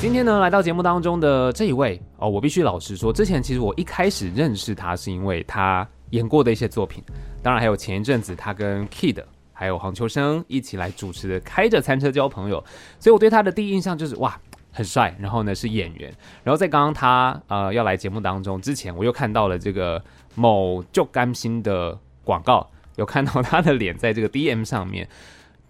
[0.00, 7.04] 今天呢，来到节目当中的这一位哦，我必须老实说，之前其实我一开始认识他是因为他演过的一些作品，
[7.42, 12.58] 当然还有前一阵子他跟 Kid 还有黄秋生一起来主持的《开着餐车交朋友》，
[12.98, 14.40] 所以我对他的第一印象就是哇，
[14.72, 16.10] 很帅，然后呢是演员，
[16.42, 20.02] 然后在刚刚他呃要来节目当中之前，我又看到了这个
[20.34, 25.06] 某就甘心的广告，有看到他的脸在这个 DM 上面。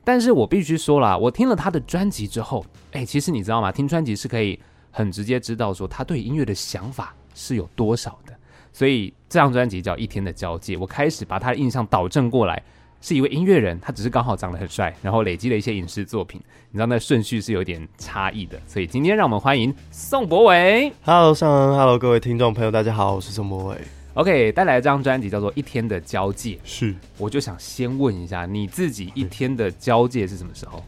[0.02, 3.70] 但是我必须说啦，我听了他的专辑之后，哎，其实你知道吗？
[3.70, 4.58] 听专辑是可以
[4.90, 8.34] 很直接知道说他对音乐的想法是有多少的。
[8.72, 12.62] 所以这张专辑叫《一天的交界》，我开始把他的印象导正过来，
[13.00, 16.40] 是一位音乐人，他只是刚好长得很帅，然后累积了一些影视作品。
[16.70, 18.58] 你知道那顺序是有点差异的。
[18.66, 20.92] 所以今天让我们欢迎宋博伟。
[21.04, 23.99] Hello，尚恩，Hello，各位听众朋友，大家好，我是宋博伟。
[24.14, 30.82] OK，带来的这张专辑叫做《一天的交界》，是，我就想先问一下你自己，一天的交界是什么时候？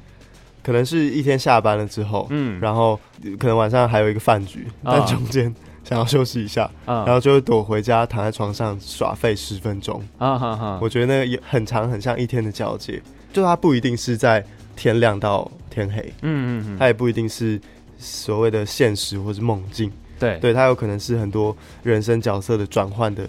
[0.62, 2.98] 可能是一天下班了之后，嗯，然后
[3.38, 10.00] 可能晚上还有一个饭局，嗯、但中间想要休息一下，嗯、然后就会躲回家，躺在床上耍废十分钟。
[10.18, 13.02] 啊哈哈，我觉得那个也很长，很像一天的交界，
[13.32, 14.44] 就它不一定是在
[14.76, 17.60] 天亮到天黑，嗯嗯嗯，它也不一定是
[17.98, 19.90] 所谓的现实或是梦境。
[20.22, 23.28] 对，对，它有可能是很多人生角色的转换的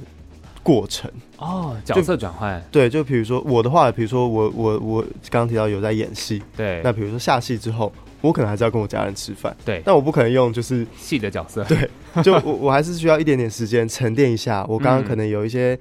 [0.62, 1.10] 过程。
[1.38, 2.64] 哦，角色转换。
[2.72, 11.90] 对，就比如说我的话，比如说我我我刚刚提到有在演戏，对，那比如说下戏之后，我可能还是要跟我家人吃饭，对，但我不可能用就是戏的角色，对，
[12.24, 14.64] 就我我还是需要一点点时间沉淀一下。
[14.70, 15.78] 我刚刚可能有一些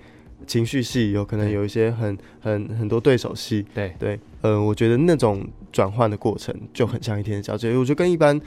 [0.46, 3.94] 情绪戏，有可能有一些很很很多对手戏，对。
[3.98, 8.40] 对，嗯、呃，我觉得那种转换的过程就很像一天的交接，我觉得跟一般。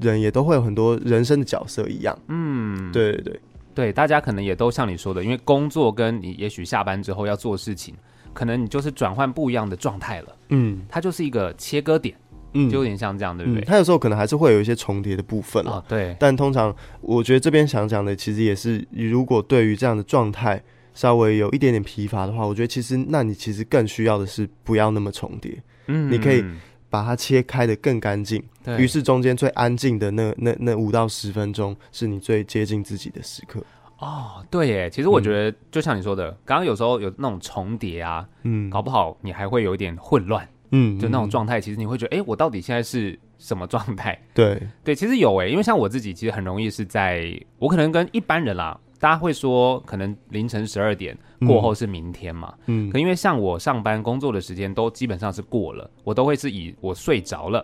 [0.00, 3.40] 人也都会有很多人生的角色一样，嗯，对对对。
[3.72, 7.94] 对，大家可能也都像你说的，因为工作跟你也许下班之后要做事情，
[8.34, 12.14] 可能你就是转换不一样的状态了，嗯，它就是一个切割点，
[12.52, 13.62] 嗯，就有点像这样，对不对？
[13.62, 16.14] 它有时候可能还是会有一些重叠的部分啊，对。
[16.18, 20.60] 但通常我觉得这边想讲的，其实也是，如果对于这样的状态
[20.92, 26.44] 稍微有一点点疲乏的话，我觉得其实那你其实更需要的是不要那么重叠，嗯，你可以。
[26.90, 28.42] 把它切开的更干净，
[28.76, 33.62] 于是中间最安静的那那那五到十分钟，是你最接近自己的时刻。
[33.98, 44.18] 哦，对耶，其实我觉得就像你说的，嗯、刚刚有时候有那种重叠啊，嗯，搞不好你还会有一点混乱，嗯，就那种状态，其实你会觉得，哎，我到底现在是什么状态？
[44.34, 48.78] 对对，其实有诶，因为像我自己，其实很容易是在，我可能跟一般人啦。
[49.00, 51.16] 大家会说，可能凌晨十二点
[51.46, 52.52] 过后是明天嘛？
[52.66, 57.60] 嗯，可因为像我上班工作的时间都基本上是过了，我都会是以我睡着了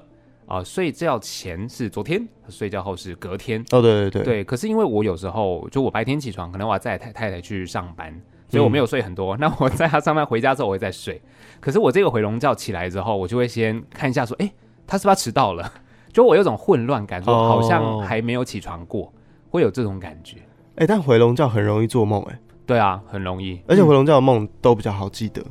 [0.47, 3.61] 啊、呃，睡觉前是昨天，睡觉后是隔天。
[3.71, 4.45] 哦，对对对，对。
[4.45, 9.37] 可是因为我有时候就我白天起床，可能我要载太太太去上班，所以我没有睡很多。
[9.37, 11.21] 嗯、那我在他上班回家之后，我会再睡。
[11.61, 14.51] 可是我这个回笼觉起来之后，我就会先看一下说，哎，
[14.87, 15.71] 他是不是迟到了？
[16.15, 19.13] 就我有种混乱感，说好像还没有起床过，哦、
[19.51, 20.39] 会有这种感觉。
[20.77, 25.43] 哎、欸，但回笼觉很容易做梦，哎，对啊，很容易，而且回笼觉的梦都比较好记得，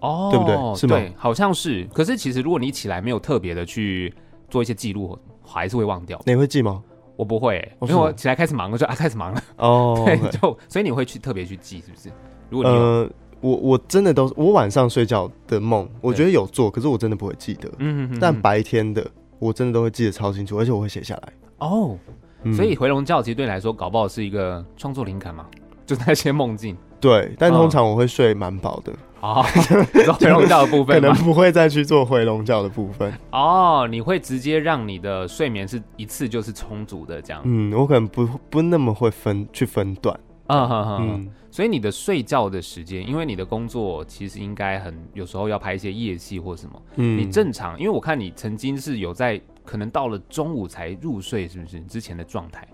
[0.00, 0.74] 哦、嗯，对不对？
[0.74, 0.96] 是吗？
[0.96, 1.84] 对，好像是。
[1.94, 4.12] 可是其实如果你起来没有特别的去
[4.50, 6.20] 做一些记录，还是会忘掉。
[6.26, 6.82] 你会记吗？
[7.14, 9.42] 我不会、欸，因为我起来开始忙了，就啊开始忙了。
[9.56, 12.10] 哦，对，就所以你会去特别去记，是不是？
[12.50, 13.10] 如果你呃，
[13.40, 17.68] 我我真的都我晚上睡觉的梦，我觉得有做，可是我真的不会记得。
[17.78, 18.18] 嗯嗯。
[18.20, 21.32] 但白天的我真的都会记得超清楚，而且我会写下来。
[21.58, 21.96] 哦。
[22.54, 25.46] 所以回笼觉其实对你来说，搞不好是一个创作灵感嘛，
[25.86, 26.76] 就那些梦境。
[27.00, 28.92] 对，但通常我会睡蛮饱的。
[29.20, 29.42] 哦，
[30.18, 33.12] 回笼觉的部分 可能不会再去做回笼觉的部分。
[33.32, 37.42] 哦，你会直接让你的睡眠是一次就是充足的这样。
[37.44, 40.18] 嗯，我可能不不那么会分去分段。
[40.46, 41.08] 嗯哼哼。
[41.08, 46.82] 嗯，所以你的睡觉的时间，因为你的工作其实应该很有时候要拍一些夜戏或什么。
[46.96, 49.40] 嗯，你正常，因为我看你曾经是有在。
[49.66, 52.66] 可能到了中午才入睡，是不是之前的状态？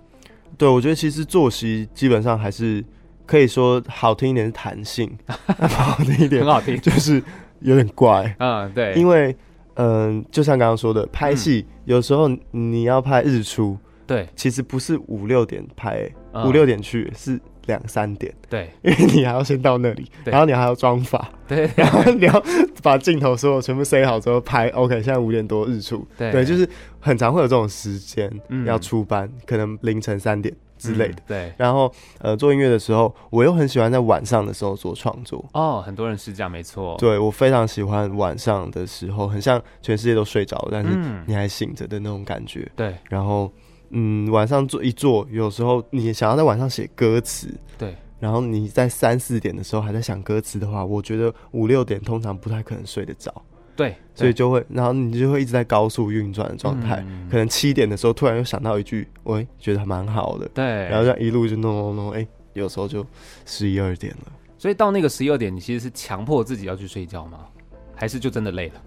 [0.57, 2.85] 对，我觉得其实作息基本上还是
[3.27, 7.21] 可以说好听一点是弹性，不 好听一点很好听，就是
[7.61, 8.33] 有点怪。
[8.39, 9.35] 嗯，对，因为
[9.75, 16.09] 嗯、呃，就像刚刚说的，拍戏、嗯、有时候你要拍日出，对，其实不是五六点拍，
[16.45, 17.41] 五六点去是。
[17.67, 22.43] 两三点，对，因为你还要先到那里，然后你还要装法，对，然后你要
[22.83, 24.69] 把镜头所有全部塞好之后拍。
[24.71, 26.69] OK，现在五点多日出，对，就是
[27.01, 28.31] 很常会有这种时间
[28.67, 31.17] 要出班，可能凌晨三点之类的。
[31.27, 35.45] 对，然后呃，做音乐的时候，我又很喜欢在晚上的时候做创作。
[35.53, 36.97] 哦，很多人是这样，没错。
[36.99, 40.91] 对，我非常喜欢晚上的时候，很像全世界都睡着，但是
[41.27, 42.69] 你还醒着的那种感觉。
[42.75, 43.51] 对，然后。
[43.93, 47.49] 嗯，晚上做一做，有时候你想要在晚上写歌词，
[47.79, 53.33] 对，然后你在三四点的时候还在想歌词的话，我觉得五六点通常不太可能睡得着。
[53.75, 57.03] 对，所以就会，然后你就会一直在高速运转的状态。
[57.09, 60.47] 嗯、可能七点的时候，突然又想到一句，喂，觉得还蛮好的。
[60.53, 63.05] 对，然后这样一路就弄弄弄，哎，有时候就
[63.47, 64.33] 十一二点了。
[64.59, 67.41] 所以到那个十一二点，你其实是强迫自己要去睡觉吗？
[67.95, 68.83] 还是就真的累了？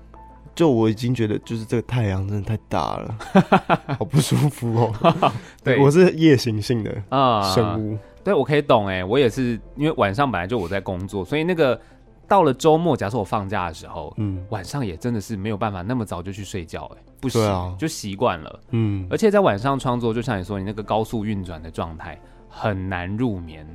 [0.55, 3.17] 就我已经觉得，就是这个太阳真的太大了，
[3.99, 5.31] 好不舒服哦。
[5.61, 7.97] 对，我是夜行性的啊生物。
[8.23, 11.79] 对，我可以懂哎，我也是，因为晚上本来就我在工作，所以那个
[12.27, 22.19] 到了周末，假设我放假的时候，嗯，晚上也真的是没有办法那么早就去睡觉，哎，不行，啊、就习惯了，嗯，而且在晚上创作，就像你说，你那个高速运转的状态
[22.49, 23.67] 很难入眠，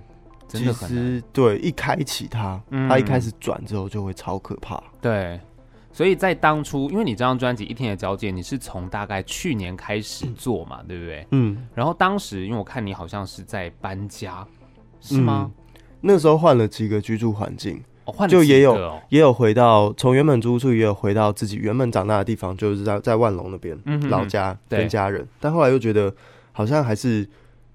[0.48, 0.88] 真的很难。
[0.88, 5.38] 其实对，一开启它，嗯、它一开始转之后就会超可怕，对。
[5.92, 11.26] 所以在当初，因为你这张专辑《一天的交界》，你是从大概去年开始做嘛，嗯、对不对？
[11.32, 11.66] 嗯。
[11.74, 14.46] 然后当时，因为我看你好像是在搬家，
[15.00, 15.50] 是吗？
[15.52, 23.76] 嗯、那时候换了几个居住环境，哦、换了就也有也有回到从原本住处，也有回到自己原本长大的地方，就是在在万隆那边、
[24.08, 25.26] 老家跟家人。
[25.40, 26.14] 但后来又觉得
[26.52, 27.28] 好像还是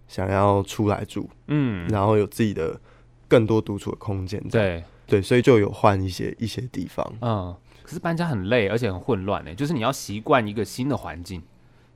[0.08, 2.80] 想要出来住，嗯，然后有自己的
[3.28, 4.42] 更多独处的空间。
[4.50, 7.54] 对对，所以就有换一些一些地方，嗯。
[7.86, 9.54] 可是搬家很累，而且很混乱呢。
[9.54, 11.40] 就是你要习惯一个新的环境，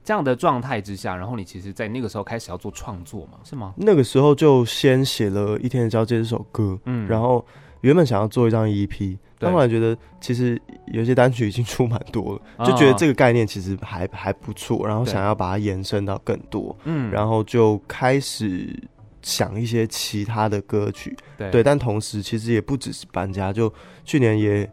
[0.04, 3.74] 这样的状态之下，然后你其实，在那个时候开始要做创作嘛，是吗？
[3.76, 7.44] 那个时候就先写了一天的交接这首歌，嗯，然后
[7.82, 10.62] 原本想要做一张 EP，但后来觉得其实
[10.94, 18.80] 有些单曲已经出蛮多了，就觉得这个概念其实还还不错，然后想要把它延伸到更多，嗯，然后就开始
[19.24, 23.74] 想一些其他的歌曲，对，对，但同时其实也不只是搬家，就
[24.06, 24.70] 去年也。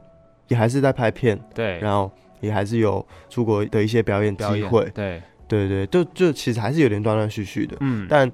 [0.49, 2.11] 也还是在拍片，对，然后
[2.41, 8.31] 也还是有出国的一些表演机会，对，对对，就就其实还是有点断断续续的，嗯，但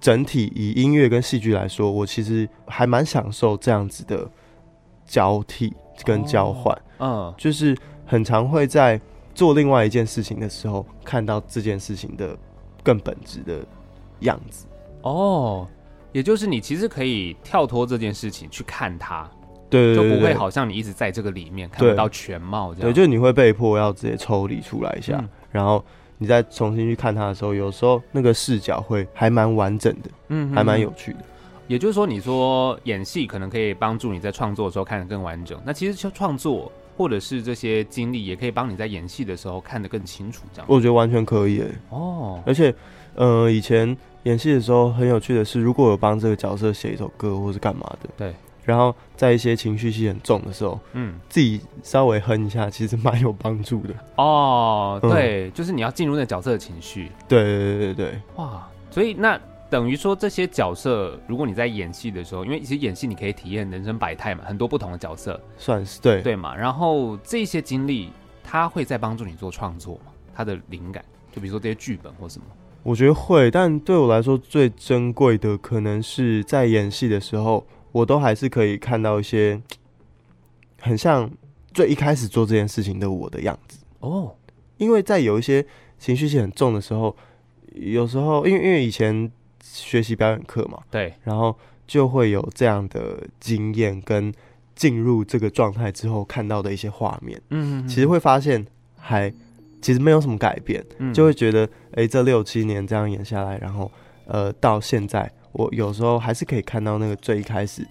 [0.00, 4.28] 整体以音乐跟戏剧来说，我其实还蛮享受这样子的
[5.06, 5.72] 交替
[6.04, 9.00] 跟交换，嗯、哦，就是很常会在
[9.34, 12.36] 做另外一件事情的时候，看到这件事情的
[12.82, 13.64] 更本质的
[14.20, 14.66] 样子，
[15.02, 15.66] 哦，
[16.12, 19.30] 也就是你其实可以跳脱这件事情去看它。
[19.74, 22.92] 对，对，就不会好像你一直在这个里面看不到全貌这样。
[22.92, 25.84] 对，就你会被迫要直接抽离出来一下，嗯、然后
[26.18, 31.18] 你再重新去看它的时候，有时候那个视角会还蛮完整的，嗯哼，还蛮有趣的。
[31.66, 40.66] 也就是说，你说演戏可能可以帮助你在创作的时候看得更完整，那其实就创作或者是这些经历，也可以帮你在演戏的时候看得更清楚，这样。
[40.68, 41.68] 我觉得完全可以诶。
[41.88, 42.72] 哦，而且，
[43.14, 48.34] 呃，以前演戏的时候很有趣的是，如果有帮这个角色写一首歌或是干嘛的，对。
[48.64, 53.94] 然后在一些情绪戏很重的时候，嗯，自己稍微哼一下，其实蛮有帮助的。
[54.16, 57.12] 哦，对，嗯、就是你要进入那个角色的情绪。
[57.28, 59.38] 对对对对哇，所以那
[59.68, 66.56] 等于说这些角色，如果你在演戏的时候，因为其实演戏你可以体验人生百态嘛，很多不同的角色，算是对对嘛。
[66.56, 68.10] 然后这些经历，
[68.42, 70.12] 它会在帮助你做创作嘛？
[70.34, 72.46] 它的灵感，就比如说这些剧本或什么，
[72.82, 73.50] 我觉得会。
[73.50, 77.62] 但对我来说，最珍贵的可能是在演戏的时候。
[77.94, 79.60] 我都还是可以看到一些
[80.80, 81.30] 很像
[81.72, 83.78] 最一开始做这件事情的我的样子。
[84.00, 84.34] 哦，
[84.78, 85.64] 因为在有一些
[85.96, 87.16] 情绪性很重的时候，
[87.72, 89.30] 有时候因为因为以前
[89.62, 91.56] 学习表演课嘛，对，然后
[91.86, 94.34] 就会有这样的经验跟
[94.74, 98.66] 进入这个状态之后看到的一些画面，嗯哼哼，其实会发现
[98.98, 99.32] 还
[99.80, 103.88] 其实没有什么改变，嗯、就会觉得哎、欸，这六七年这样演下来，然后
[104.26, 105.30] 呃到现在。
[105.54, 107.84] 我有时候还是可以看到那个最一开始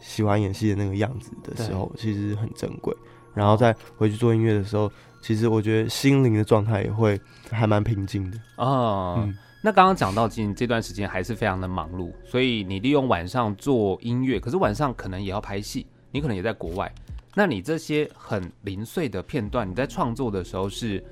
[0.00, 2.94] 喜欢演戏的那个样子的时候，其实很珍贵。
[3.32, 4.90] 然后再回去做音乐的时候，
[5.22, 8.36] 其实我觉得心灵的状态也会还蛮平静的。
[8.56, 16.92] 哦，嗯、那刚刚讲到，今这段时间还是非常的忙碌，所以你利用晚上做音乐，可是晚上可能也要拍戏，你可能也在国外。
[17.36, 21.02] 那你这些很零碎的片段，你在创作的时候是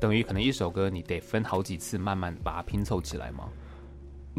[0.00, 3.44] 等于可能一首歌你得分好几次，慢慢把它拼凑起来吗？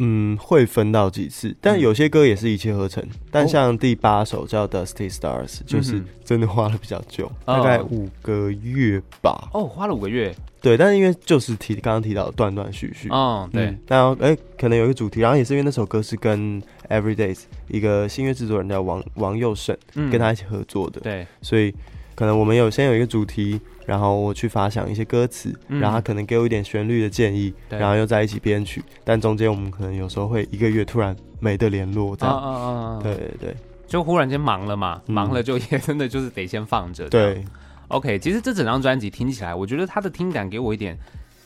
[0.01, 3.03] 嗯，会分到几次，但有些歌也是一气呵成。
[3.03, 9.50] 嗯、但像第八首叫《Dusty Stars》，就是真的花了比较久，嗯、大概五个月吧。
[9.53, 10.34] 哦，花了五个月。
[10.62, 13.10] 对，但是因为就是提刚刚提到断断续续。
[13.10, 13.77] 哦，对。
[13.88, 21.01] 然后哎，可能有一个主题，然后也是因为那首歌是跟 Everydays 一个新乐制作人叫王王佑胜，嗯、跟他一起合作的。
[21.01, 21.74] 对，所以
[22.15, 23.60] 可能我们有先有一个主题。
[23.89, 28.84] 然后我去发想一些歌词，嗯、然后他可能给我一点旋律的建议，然后又在一起编曲。
[29.03, 32.38] 但中间我们可能有时候会一个月突然没得联络，这样。
[32.38, 33.55] 啊啊啊对对对，
[33.88, 37.10] 就忽然间忙了嘛，嗯、忙了就也真的就是得先放着。
[37.10, 37.43] 对
[37.88, 40.96] ，OK，其实这整张专辑听起来，我觉得它的听感给我一点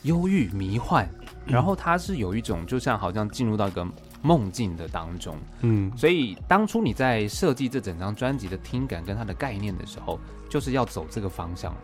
[0.02, 1.06] 忧郁迷幻，
[1.46, 3.86] 嗯、然后它是有一种就像好像进入到一个
[4.20, 5.34] 梦境的当中。
[5.62, 10.20] 嗯，所以当初你在设计这整张专辑的听感跟它的概念的时候，
[10.50, 11.74] 就是要走这个方向。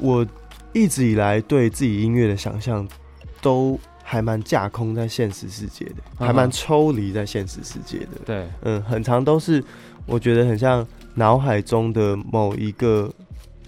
[0.00, 0.26] 我
[0.72, 2.86] 一直以来对自己音乐的想象
[3.40, 8.20] 都还蛮架空在现实世界的，还蛮抽离在现实世界的。
[8.24, 9.62] 对，嗯，很长都是
[10.06, 13.12] 我觉得很像脑海中的某一个。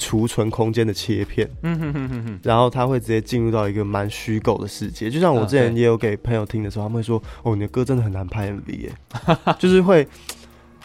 [0.03, 8.91] 储存空间的切片，嗯哼哼哼哼，然后他会直接进入到一个蛮虚构的世界，就像我之前也有给朋友听的时候，他们会说：“哦，你的歌真的很难拍 MV 耶，
[9.61, 10.09] 就是会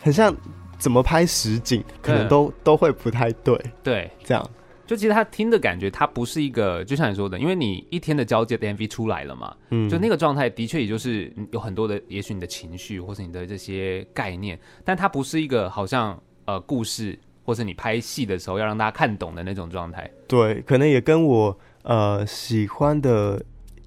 [0.02, 0.36] 很像
[0.78, 4.50] 怎么拍实景，可能都都会不太对。”对，这样
[4.86, 17.18] 就其实他听的感觉，他不是一个，就像你说的，因为你一天的交接的 MV 出来了嘛，嗯，就那个状态的确也就是有很多的，也许你的情绪或是你的这些概念，但它不是一个好像呃故事。
[17.48, 23.40] 或是你拍戏的时候要让大家看懂的那种状态，对，可能也跟我呃喜欢的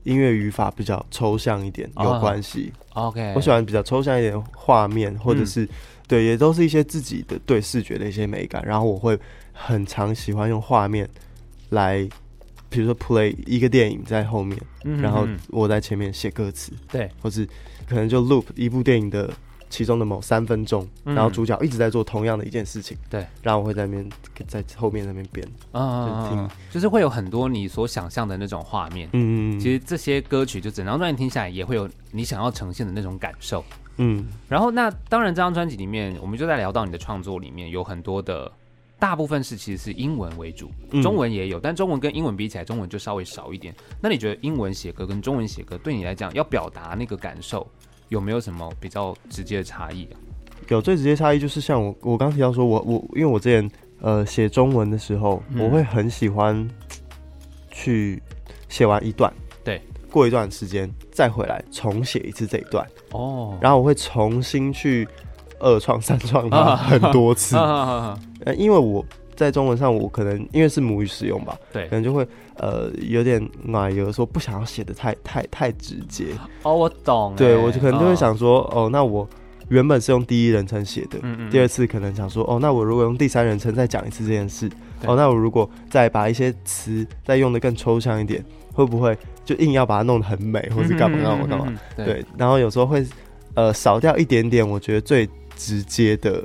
[0.05, 2.73] 音乐语法比较抽象一点有关系。
[2.91, 5.69] Oh, OK，我喜欢比较抽象一点画面，或者是、嗯、
[6.07, 8.65] 对，也都是一些自己的对视觉的一些美感。
[8.65, 9.19] 然后我会
[9.59, 11.09] 很常喜欢用画面
[11.71, 12.09] 来，
[12.69, 17.47] 比如说 play 一个电影在后面，然后我在前面写歌词，对，或是
[17.89, 19.31] 可能就 loop 一部电影的。
[19.71, 24.11] 其中的某三分钟，然后主角一直在做同样的一件事情，对，然后我会在那边
[24.47, 33.63] 在后面那边编，啊，就，就是会有很多你所想象的那种画面，嗯嗯，其实这些歌曲就整张专辑听下来，也会有你想要呈现的那种感受，
[33.99, 38.51] 嗯，然后那当然这张专辑里面，我们就在聊到你的创作里面有很多的，
[38.99, 40.71] 大部分是其实是英文为主，
[41.03, 43.75] 中文也有，但中文跟英文比起来，中文就稍微少一点。
[44.03, 47.67] 那你觉得英文写歌跟中文写歌对你来讲，要表达那个感受？
[48.09, 50.17] 有没有什么比较直接的差异啊？
[50.69, 56.69] 有最直接差异就是像我我刚提到说我我因为我之前呃写中文的时候，嗯、我会很喜欢
[57.71, 58.23] 去
[58.69, 65.07] 写完一段，对，过一段时间再回来重写一次这一段哦，然后我会重新去
[65.61, 68.19] 二创三创它很多次，呃，
[68.57, 69.05] 因为我。
[69.39, 76.25] 在中文上，我可能因为是母语使用吧，对，可能就会呃有点奶油，说不想要写的太太太直接。
[76.65, 77.35] 哦，我懂。
[77.37, 79.25] 对，我就可能就会想说，哦，哦，那我
[79.69, 84.69] 原本是用第一人称写的，嗯嗯，第二次可能想说，哦，那我如果用第三人称再讲一次这件事，
[85.07, 91.73] 哦，那我如果再把一些词再用的更抽象一点，会不会就硬要把它弄得很美，或是干嘛干嘛干嘛？
[91.95, 93.07] 对，然后有时候会
[93.55, 96.43] 呃少掉一点点，我觉得最直接的。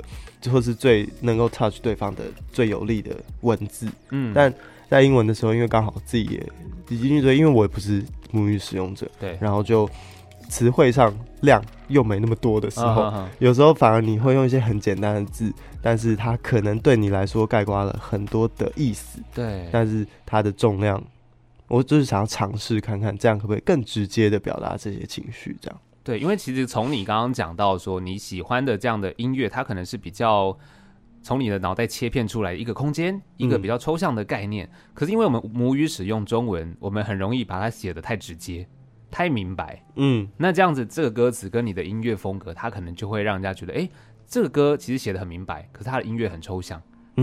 [0.52, 4.52] 或是最能够 touch 对方的最有力的文字，嗯，但
[4.90, 6.52] 在英文的时候，因为刚好自己也
[6.90, 9.88] 已经对，因为我也不是母语使用者，对，然后就
[10.50, 21.02] 词汇上量又没那么多的时候，有时候反而你会用一些很简单的字，但是它可能对你来说概括了很多的意思，对，但是它的重量，
[21.68, 25.80] 我就是想要尝试看看，这样可不可以更直接的表达这些情绪，这样。
[26.04, 30.56] 对，因为其实从你刚刚讲到说你喜欢的这样的音乐，它可能是比较
[31.22, 34.66] 从你的脑袋切片出来一个空间，一个比较抽象的概念。
[34.66, 38.68] 嗯、可是因为我们母语使用中文，我们很容易把它写的太直接、
[39.10, 39.82] 太明白。
[39.96, 43.88] 嗯，那这样子这个歌词跟你的音乐风格，它可能就会让人家觉得，哎，
[44.26, 46.80] 这个歌其实写的很明白，可是它的音乐很抽象。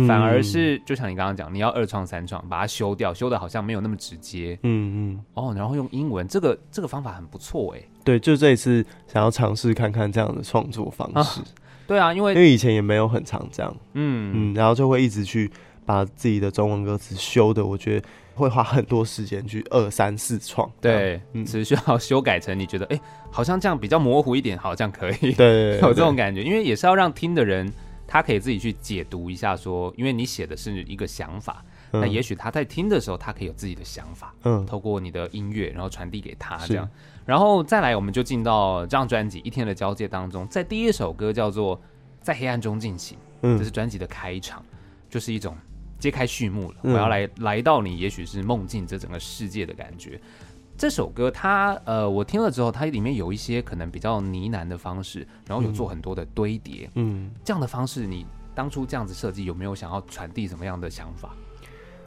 [0.07, 4.57] 反而是，就像你刚刚讲，你要二创三创，把它修掉，修的好像没有那么直接。
[4.63, 5.25] 嗯嗯。
[5.33, 7.83] 哦，然后用英文，这个这个方法很不错哎。
[8.03, 11.39] 对，就这一次想要尝试看看这样的创作方式。
[11.39, 11.45] 啊
[11.87, 13.75] 对啊，因为因为以前也没有很常这样。
[13.93, 15.51] 嗯嗯，然后就会一直去
[15.85, 20.71] 把自己的中文歌词修的，我觉得会花很多时间去二三四创。
[20.79, 25.33] 对，嗯，只需要修改成你觉得，哎，好像这样比较模糊一点，好像可以。
[25.35, 27.71] 对，有这种感觉，因为也是要让听的人。
[28.07, 36.91] 他可以自己去解读一下，说，因为你写的是一个想法，那、嗯、也许他在听的时候，他可以有自己的想法，嗯，透过你的音乐，然后传递给他，这样，是
[37.25, 41.77] 然后再来，我们就进到这张专辑《一天的交界》当中，在第一首歌叫做
[42.21, 44.63] 《在黑暗中进行》，嗯，这是专辑的开场，
[45.09, 45.55] 就是一种
[45.99, 50.19] 揭开序幕了，嗯、我要来来到你，也许是梦境这整个世界的感觉。
[50.77, 58.25] 这首歌它呃，我听了之后，它里面有一些可能比较呢喃的方式，然后有做很多的堆叠，嗯，这样的方式，你
[58.55, 61.35] 当初这样子设计，有没有想要传递什么样的想法？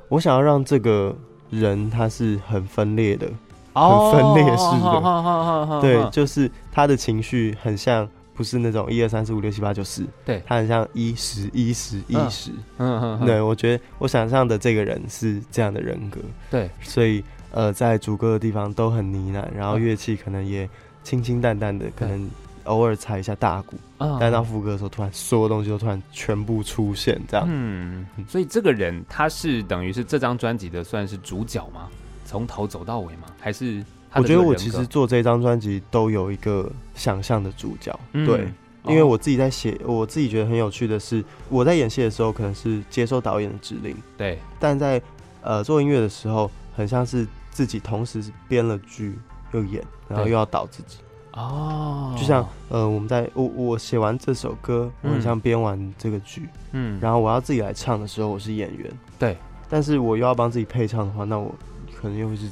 [0.09, 1.16] 我想要让这个
[1.50, 3.30] 人他是很分裂的，哦、
[3.75, 17.23] 很分裂式的，对，就是他的情绪很像，不是那种一二三四五六七八九十，对，他很像一十一十一十，嗯嗯，对，我觉得我想象的这个人是这样的人格，对，所以。
[17.57, 20.69] 呃，在主歌的地方都很呢喃，然后乐器可能也
[21.04, 22.28] 清清淡淡的，可能
[22.64, 27.47] 偶尔踩一下大鼓，嗯、但到副歌的时候，突然所有东西都突然全部出现，这样。
[27.49, 31.88] 嗯，所以这个人他是等于是这张专辑的算是主角吗？
[32.35, 33.29] 从头走到尾吗？
[33.38, 33.81] 还是
[34.12, 38.49] 我觉得我其实做这张专辑都有一个想象的主角，嗯、对，
[38.88, 45.00] 因为我自己在写，我自己觉得很有趣的是，我在演戏的时候可能是接受导演的指令，对，但在
[45.43, 49.17] 呃做音乐的时候，很像是自己同时编了剧
[49.53, 50.99] 又演，然后又要导自己。
[51.35, 59.37] 哦，就像呃，我们在我我写完这首歌，我很像编完这个剧，嗯，然后我要自己来唱的时候，我是演员，对，
[59.69, 61.55] 但是我又要帮自己配唱的话，那我
[62.04, 62.50] 可能又会是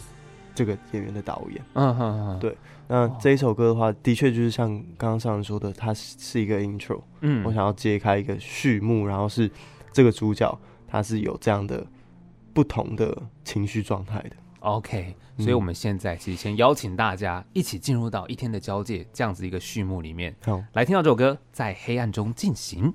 [0.55, 2.57] 这个演员的导演，嗯哼哼，对，
[2.89, 9.51] 那这一首歌的话，的确就是像刚刚上人说的，它是一个 intro，嗯，我想要揭开一个序幕，然后是
[9.93, 11.87] 这个主角他是有这样的
[12.55, 14.31] 不同的情绪状态的。
[14.61, 22.87] OK，所以我们现在其实先邀请大家一起进入到一天的交界这样子一个序幕里面，好，来听到这首歌《在黑暗中进行》。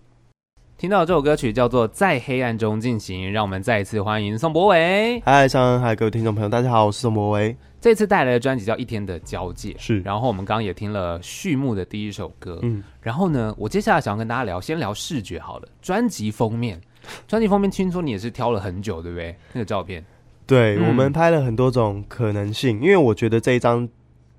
[0.78, 5.20] 听到这首歌曲叫做《在黑暗中进行》，让我们再一次欢迎宋博伟。
[5.26, 7.58] 嗨，上恩，嗨，各位听众朋友，大家好，我是宋博伟。
[7.82, 10.00] 这次带来的专辑叫《一天的交界》，是。
[10.02, 12.84] 然后我们刚刚也听了序幕的第一首歌，嗯。
[13.02, 15.68] 然后呢，我接下来想要跟大家聊，先聊视觉好了。
[15.82, 16.80] 专辑封面，
[17.28, 19.36] 专辑封面，听说你也是挑了很久，对不对？
[19.54, 20.06] 那个照片。
[20.46, 23.90] 对，我们拍了很多种可能性，嗯、因为我觉得这一张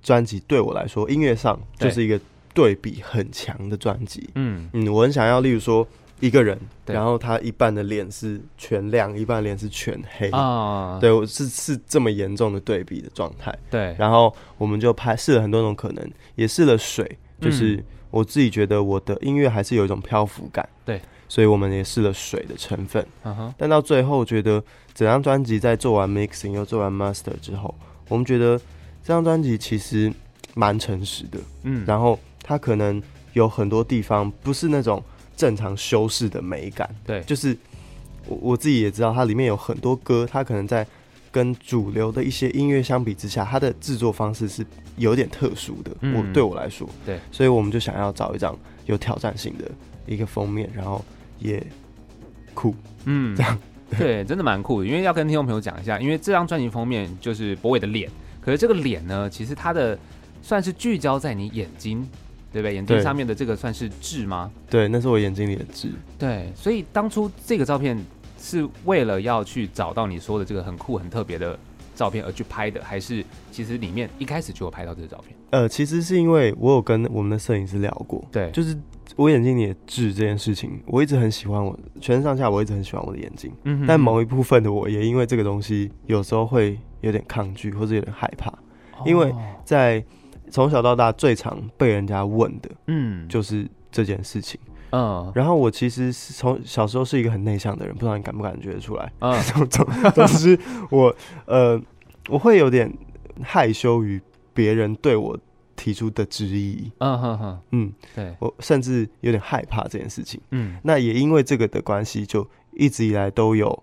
[0.01, 2.17] 专辑对我来说，音乐上就是一个
[2.53, 4.29] 对比很强的专辑。
[4.35, 5.85] 嗯嗯，我很想要，例如说
[6.19, 10.97] 一个人，然后他一半的脸是全亮，一半脸是全黑啊。
[10.99, 13.57] 对，我是是这么严重的对比的状态。
[13.69, 20.67] 对，然后我们就拍试了很多种可能，也试了水，就是我自己觉得我的音乐还是有一种漂浮感。
[20.85, 21.01] 对。
[21.31, 23.53] 所以我们也试了水的成分，uh huh.
[23.55, 24.59] 但到最后觉得
[24.95, 27.71] 整张专辑在做完 mixing 又做完 master 之后，
[28.07, 28.57] 我们觉得
[29.03, 30.11] 这张专辑其实
[30.55, 32.99] 蛮诚实的，嗯，然后它可能
[33.33, 35.03] 有很多地方不是那种
[35.39, 37.57] 正常修饰的美感，对，就是
[38.27, 40.85] 我我自己也知道，它里面有很多歌，它可能在
[41.31, 44.65] 跟主流的一些音乐相比之下，它的制作方式是
[44.97, 48.53] 有点特殊的，嗯、我对我来说，对，所以我们就想要找一张
[48.85, 49.71] 有挑战性的
[50.05, 51.01] 一个封面，然后。
[51.41, 51.65] 也
[52.53, 53.57] 酷，嗯， 这样。
[53.97, 54.85] 对，真的蛮酷的。
[54.85, 59.97] 因为要跟听众朋友讲一下，因为这张专辑封面就是博伟的脸，可是这个脸呢，其实它的
[60.41, 62.05] 算是聚焦在你眼睛，
[62.51, 62.75] 对不对？
[62.75, 64.51] 眼睛上面的这个算是痣吗？
[64.69, 65.89] 对，那是我眼睛里的痣。
[66.17, 67.97] 对，所以当初这个照片
[68.39, 71.57] 是为了要去找到你说的这个很酷、很特别的
[71.95, 75.35] 照片而去拍的，还是其实里面一开始就有拍到这个照片？
[75.51, 78.77] 呃，其实是因为我有跟我们的摄影师聊过，对，就是。
[79.15, 83.51] 我眼睛里的痣这件事情，我一直很喜欢我全身上下，我一直很喜欢我的眼睛。
[83.63, 89.33] 嗯哼，但某一部分的我也因为这个东西，有时候会有点抗拒或者有点害怕，哦、因为
[89.65, 90.01] 在
[90.49, 94.59] 从小到大最常被人家问的，嗯，就是这件事情。
[94.91, 99.11] 嗯，然后我其实是从小时候是一个很内向的人，不知道你感不感觉得出来？
[99.19, 100.59] 嗯， 总总总之
[100.89, 101.79] 我呃，
[102.27, 102.91] 我会有点
[103.41, 104.21] 害羞于
[104.53, 105.37] 别人对我。
[105.81, 113.81] 提出的质疑，嗯哼哼，嗯，对，我甚至有点害怕这件事情，嗯，那也因为这个的关系，就一直以来都有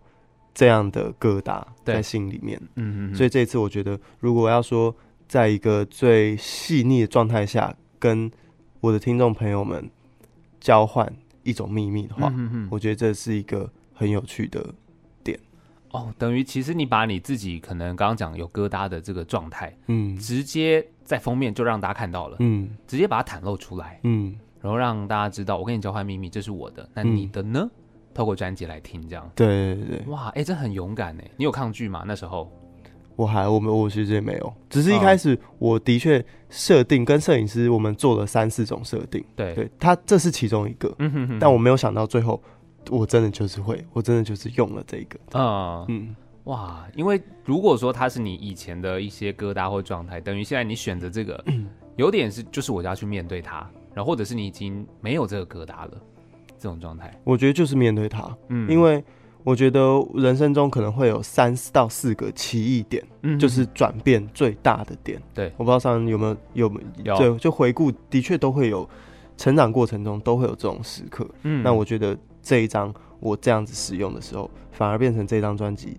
[0.53, 4.95] 这样的疙瘩在心里面，嗯嗯，所以这一次我觉得，如果要说
[5.29, 8.31] 在一个最细腻的状态下，跟
[8.81, 9.91] 我的听众朋友们
[10.61, 11.13] 交换
[11.43, 14.75] 一种秘密的话，嗯哼，我觉得这是一个很有趣的
[15.23, 15.39] 点。
[15.91, 20.87] 哦，等于其实你把你自己可能刚刚讲有疙瘩的这个状态，嗯，直接。
[21.07, 27.61] 在封面就让大家看到了，嗯，直接把它袒露出来，嗯，然后让大家知道我跟你交换秘密，这是我的，那你的呢？
[27.63, 27.71] 嗯、
[28.13, 32.03] 透过专辑来听，这样，对对对，哇，哎、欸，这很勇敢哎，你有抗拒吗？
[32.05, 32.51] 那时候
[33.17, 42.41] 我还我们我其实也没有，只是一开始我的确设定跟摄影师我们做了三四种设定，对对，他这是其中一个，嗯哼哼，但我没有想到最后
[42.91, 46.15] 我真的就是会，我真的就是用了这个，啊，嗯。
[46.45, 51.45] 哇，因为如果说它是你以前的一些疙瘩或状态，等于现在你选择这个，
[51.97, 56.01] 有点是就是我要去面对它，然后或者是你已经没有这个疙瘩了，
[56.57, 59.03] 这种状态，我觉得就是面对它，嗯，因为
[59.47, 59.81] 我觉得
[60.15, 68.89] 人生中可能会有三到四个奇异点，嗯，就是转变最大的点，对，我不知道上有没有有没有，对，就回顾的确都会有，
[69.37, 75.97] 成长过程中都会有这种时刻，嗯，那我觉得这一张我这样子使用的时候，反而变成这张专辑。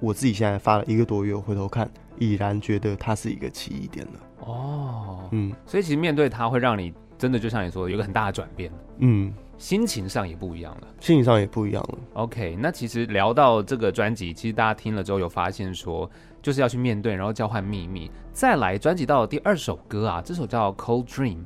[0.00, 4.12] 我自己现在发了一个多月，我回头看，已然觉得它是一个奇异点了。
[4.40, 8.72] 哦，嗯，所以其实面对它会让你真的就像你说的，有个很大的转变。
[8.98, 11.98] 嗯，心情上也不一样了，心情上也不一样了。
[12.14, 16.08] OK，那其实聊到这个专辑，其实大家听了之后有发现说，
[16.42, 18.10] 就是要去面对，然后交换秘密。
[18.32, 21.36] 再来，专辑到了第二首歌啊，这首叫《Cold Dream》，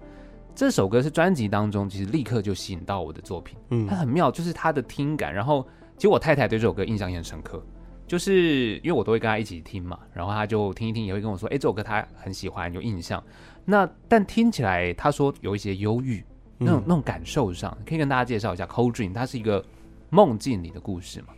[0.54, 3.56] 这首歌是专辑当中其实立刻就吸引到我的作品。
[3.70, 5.32] 嗯，它很妙，就是它的听感。
[5.32, 5.64] 然后，
[5.96, 7.62] 其实我太太对这首歌印象也很深刻。
[8.08, 13.22] 就是因为我都会跟她一起听嘛，然后她就听一听，也会跟我说，哎，这首歌她很喜欢，有印象。
[13.64, 16.24] 那但听起来她说有一些忧郁，
[16.60, 19.64] 那种、嗯、那种感受上，可以跟大家介绍一下《Cold Dream》，它是一个
[20.10, 21.28] 梦境里的故事嘛？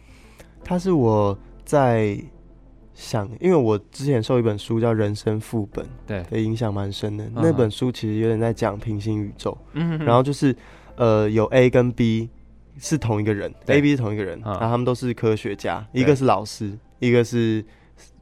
[0.64, 2.18] 它是我在
[2.92, 7.24] 想，因为我之前受一本书叫《人生副本》，对，的影响蛮深的。
[7.24, 10.54] 嗯、那本书其实有点在讲平行宇宙，嗯然后就是
[10.96, 12.28] 呃，有 A 跟 B
[12.78, 17.64] 是同一个人对，A、B 是同一个人，嗯、然后他们都是科学家，一个是老师，一个是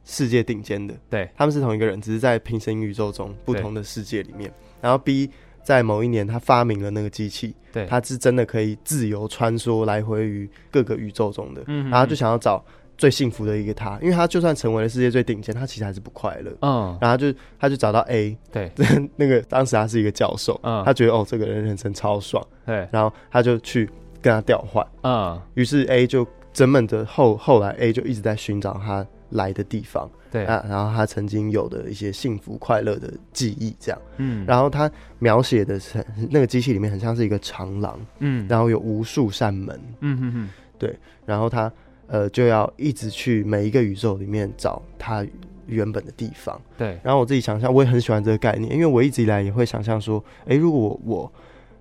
[0.03, 4.51] 世界顶尖的，对，他们是同一个人，只是在平行宇宙中不同的世界里面。
[4.81, 5.29] 然后 B
[5.63, 12.63] 在某一年他发明了那个机器，对，他是真的可以自由穿梭来回于各个宇宙中的，嗯然后就想要找。
[12.97, 16.51] 最幸福的一个他，因为他就算成为了世界最顶尖，他其实还是不快乐。
[16.61, 18.71] 嗯，然后就他就找到 A，对，
[19.15, 23.89] 那个当时他是一个教授，嗯，他觉得哦，这个人人生超爽，对，然后他就去
[24.21, 34.89] 跟他调换，嗯，于是 A 就整本的后后来 A 就一直在寻找他来的地方，对啊，然后他曾经有的一些幸福快乐的记忆，这样，嗯，然后他
[35.19, 41.71] 描写的是那个机器里面很像是一个长廊，嗯，然后有无数扇门，嗯哼哼，对，然后他。
[42.07, 45.25] 呃，就要一直去每一个宇宙里面找他
[45.65, 46.59] 原本的地方。
[46.77, 46.99] 对。
[47.01, 51.33] 然后我自己想象，我也很喜欢这个概念，因为我一直以来也会想象说，哎，如果我，我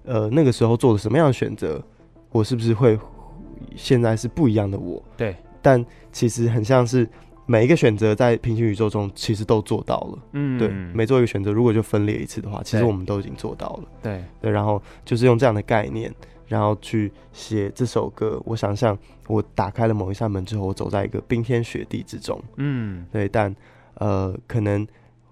[0.04, 1.82] 呃那个时候做了什么样的选择，
[2.30, 2.96] 我是不是会
[3.74, 5.02] 现在是不一样的我？
[5.16, 5.34] 对。
[5.60, 7.04] 但其实很像是
[7.50, 10.18] 每一个选择在平行宇宙中其实都做到了。
[10.34, 10.56] 嗯。
[10.56, 10.68] 对。
[10.94, 13.88] 每做一个选择，如果就分裂一次的话，其实我们都已经做到了。
[14.00, 14.24] 对。
[14.40, 14.50] 对。
[14.50, 16.14] 然后就是用这样的概念。
[16.46, 23.54] 然后去写这首歌，我想象我打开了某一扇门之后，我走在一个冰天雪地之中，嗯，对，但
[23.94, 24.84] 呃，可能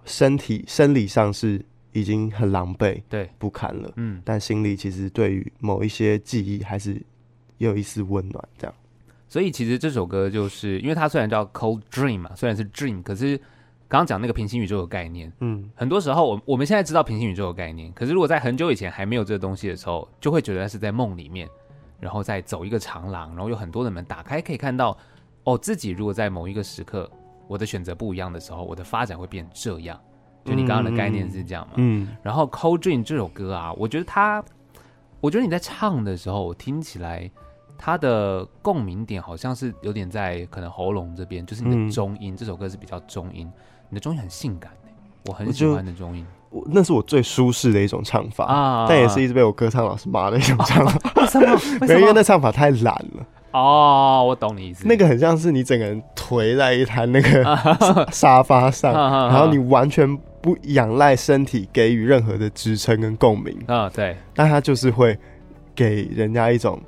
[0.04, 7.02] 身体生理上是已经很狼狈，对，不堪了，嗯，但心里其实对于某一些记忆还是
[7.56, 8.74] 有一丝温暖，这样。
[9.28, 13.40] 所以其实这首歌就是因为它虽然叫 Cold Dream 嘛，虽然是 Dream，可是。
[13.90, 21.48] 刚刚讲那个平行宇宙的概念，嗯，很多时候我我们现在知道平行宇宙的概念，可是如果在很久以前还没有这个东西的时候，就会觉得是在梦里面，
[21.98, 24.94] 然后再走一个长廊，然后有很多的门打开，可以看到
[25.44, 27.10] 哦，自己如果在某一个时刻
[27.46, 29.98] 我的选择不一样的时候，我的发展会变这样。
[30.44, 31.72] 就你刚刚的概念是这样嘛？
[31.76, 32.14] 嗯。
[32.22, 34.44] 然后《Cold Dream》这首歌啊，我觉得它，
[35.18, 37.30] 我觉得你在唱的时候，我听起来
[37.78, 42.34] 它的共鸣点好像是有点在可能喉咙这边，就是你的中音。
[42.34, 43.48] 嗯、这首歌是比较中音。
[43.88, 44.72] 你的中音很性感，
[45.26, 51.12] 我很喜欢的中音，我那是我最舒适的一种唱法啊，但也是一直被我歌唱老师骂的一种唱法。
[51.22, 51.52] 为什么？
[51.80, 52.00] 为什么？
[52.00, 53.26] 因为那唱法太懒了。
[53.52, 54.86] 哦，我懂你意思。
[54.86, 57.44] 那个很像是你整个人颓在一滩那个
[58.12, 63.88] 沙发上，然后你完全不仰赖身体给予任何的支撑跟共鸣啊。
[63.88, 65.16] 对，但它就是会
[65.74, 66.78] 给人家一种。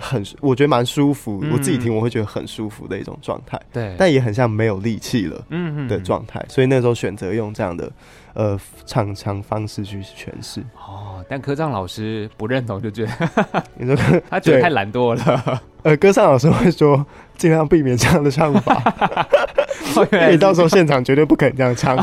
[0.00, 1.40] 很，我觉得蛮舒服。
[1.42, 3.58] 嗯、我自己听，我会觉得很舒服的一种状态。
[3.72, 6.44] 对，但也很像没有力气了，嗯的状态。
[6.48, 7.90] 所以那时候选择用这样的
[8.34, 10.60] 呃唱腔方式去诠释。
[10.76, 13.96] 哦，但科长老师不认同，就觉得 你说
[14.28, 15.62] 他觉得太懒惰了。
[15.82, 17.04] 呃，歌唱老师会说
[17.38, 18.82] 尽量避免这样的唱法，
[20.12, 21.96] 因为你到时候现场绝对不可能这样唱，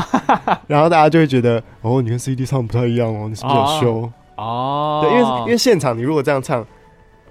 [0.66, 4.12] 然后大家就会觉得哦，你跟 CD 唱不太一样哦，你是不是有修？
[4.36, 6.66] 哦，对，因为因为现场你如果这样唱。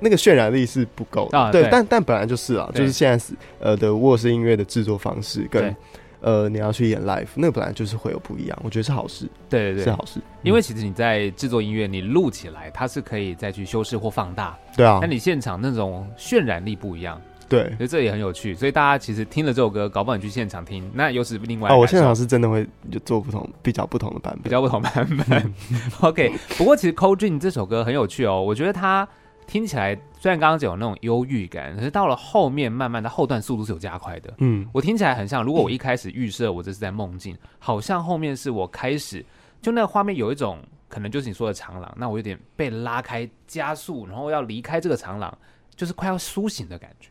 [0.01, 1.69] 那个渲染力是不够的，啊、对，对。
[1.71, 5.73] 但但本来就是啊，就是现在是呃的卧室音乐的制作方式跟
[6.19, 25.53] 呃你要去演 live，那个本来就是会有不一样，我觉得是好事，对对对，是好事，因为其实你在制作音乐，你录起来它是可以再去修饰或放大，对啊，那你现场那种渲染力不一样，对，所以这也很有趣，所以大家其实听了这首歌，搞不好你去现场听，那又是另外哦，我现场是真的会就做不同比较不同的版本，比较不同版本，
[26.01, 29.07] OK，不过其实《Cold Dream》这首歌很有趣哦，我觉得它。
[29.51, 34.33] 听起来虽然刚刚讲有那种忧郁感，可是到了后面，慢慢的后段速度是有加快的。
[34.37, 39.25] 嗯，我听起来很像，如果我一开始预设我这是在梦境，好像后面是我开始
[39.61, 45.37] 就那个画面有一种可能就是你说的长廊，那我有点被拉开加速，然后要离开这个长廊，
[45.75, 47.09] 就是快要苏醒的感觉，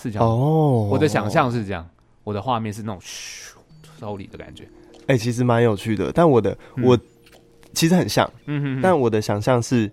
[0.00, 0.88] 是这样哦。
[0.92, 1.84] 我的想象是这样，
[2.22, 3.54] 我的画面是那种咻
[3.98, 4.62] 抽离的感觉。
[5.08, 6.96] 哎、欸，其实蛮有趣的，但我的、嗯、我
[7.72, 9.90] 其实很像，嗯哼哼，但我的想象是。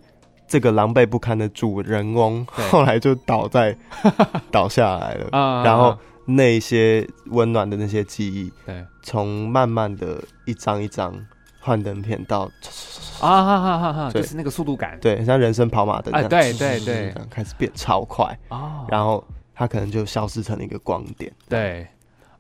[0.47, 3.75] 这个狼狈不堪的主人翁后来就倒在
[4.51, 11.13] 倒下来了，然后那些温暖的那些记忆，对，从慢慢的一张一张
[11.60, 12.49] 幻灯片到
[13.19, 18.38] 啊哈哈哈哈，就是那个速度感，对，像人生跑马灯，哎，对对对，开始变超快，
[18.88, 21.88] 然后它可能就消失成了一个光点，对。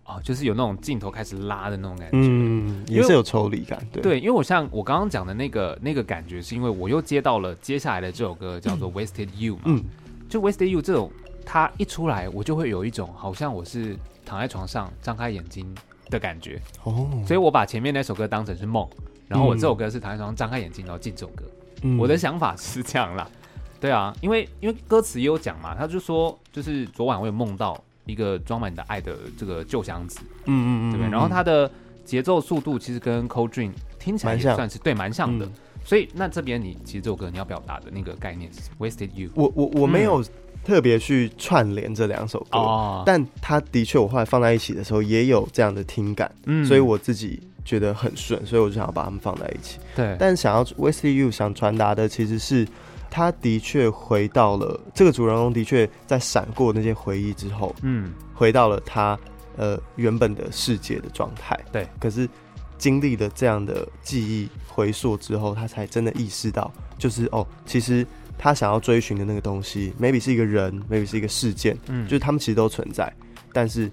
[0.05, 9.83] 哦，就是有那种镜头开始拉的那种感觉，嗯，也是有抽离感，对，对，因为我像我刚刚讲的那个那个感觉，是因为我又接到了接下来的这首歌叫做《Wasted You》嘛，嗯，
[10.29, 11.11] 就《Wasted You》这种
[11.43, 15.75] 它一出来，我就会有一种好像我是躺在床上张开眼睛
[16.11, 18.87] 的感觉哦，所以我把前面那首歌当成是梦，
[19.27, 21.43] 然后我这首歌是躺在床上张开眼睛然后进这首歌，
[21.81, 23.27] 嗯，我的想法是这样啦，
[23.79, 31.11] 对啊，因为因为歌词也有讲嘛，他就说就是昨晚我有梦到一个装满你的爱的这个旧箱子，嗯嗯嗯，对不对？
[31.11, 31.69] 然后它的
[32.03, 35.49] 节奏速度其实跟 Cold Dream 听起来也算是对蛮像的。
[35.83, 39.29] 所以，那这边你其实这首歌你要表达的那个概念是 Wasted You。
[39.35, 40.23] 我我我没有
[40.63, 49.77] 特别去串联这两首歌，嗯、但它的确我后来放在一起的时候也有这样的听感，嗯，所以我自己觉得很顺，所以我就想要把它们放在一起。
[49.95, 52.67] 对，但想要 Wasted You 想传达的其实是，
[53.09, 59.17] 他的确回到了这个主人公的确在闪过那些回忆之后，嗯，回到了他
[59.57, 61.59] 呃原本的世界的状态。
[61.71, 62.27] 对，可是。
[62.77, 68.05] 经历了这样的记忆回溯之后，他才真的意识到，就是哦，其实
[68.37, 73.11] 他想要追寻的那个东西，maybe 是一个人，maybe 是一个事件，嗯，就是他们其实都存在，
[73.53, 73.89] 但是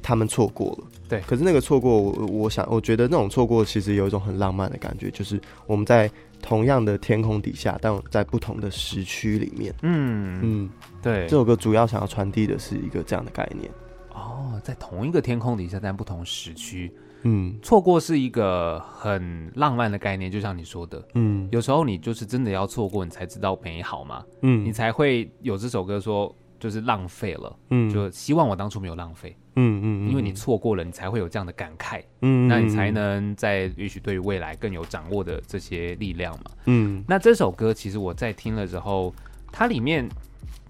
[0.00, 1.20] 他们错过了，对。
[1.22, 6.08] 可是那个错过，我我想，我觉得那种错过其实有一种很浪漫的感觉，就是我们在
[6.42, 10.40] 同样的天空底下，但在不同的时区里面，嗯。
[10.42, 11.26] 嗯，对。
[11.26, 13.70] 这首歌主要想要传递的是一个这样的概念，
[14.12, 16.92] 哦，在同一个天空底下，但不同时区。
[17.24, 39.14] 嗯，错过是一个很浪漫的概念，就像你说的，嗯，有时候你就是真的要错过，你才知道美好嘛，嗯，你才会有这首歌说就是浪费了，嗯，就希望我当初没有浪费，嗯嗯，因为你错过了，你才会有这样的感慨，嗯，那你才能在也许对于未来更有掌握的这些力量嘛，嗯，那这首歌其实我在听了之后，
[39.50, 40.08] 它里面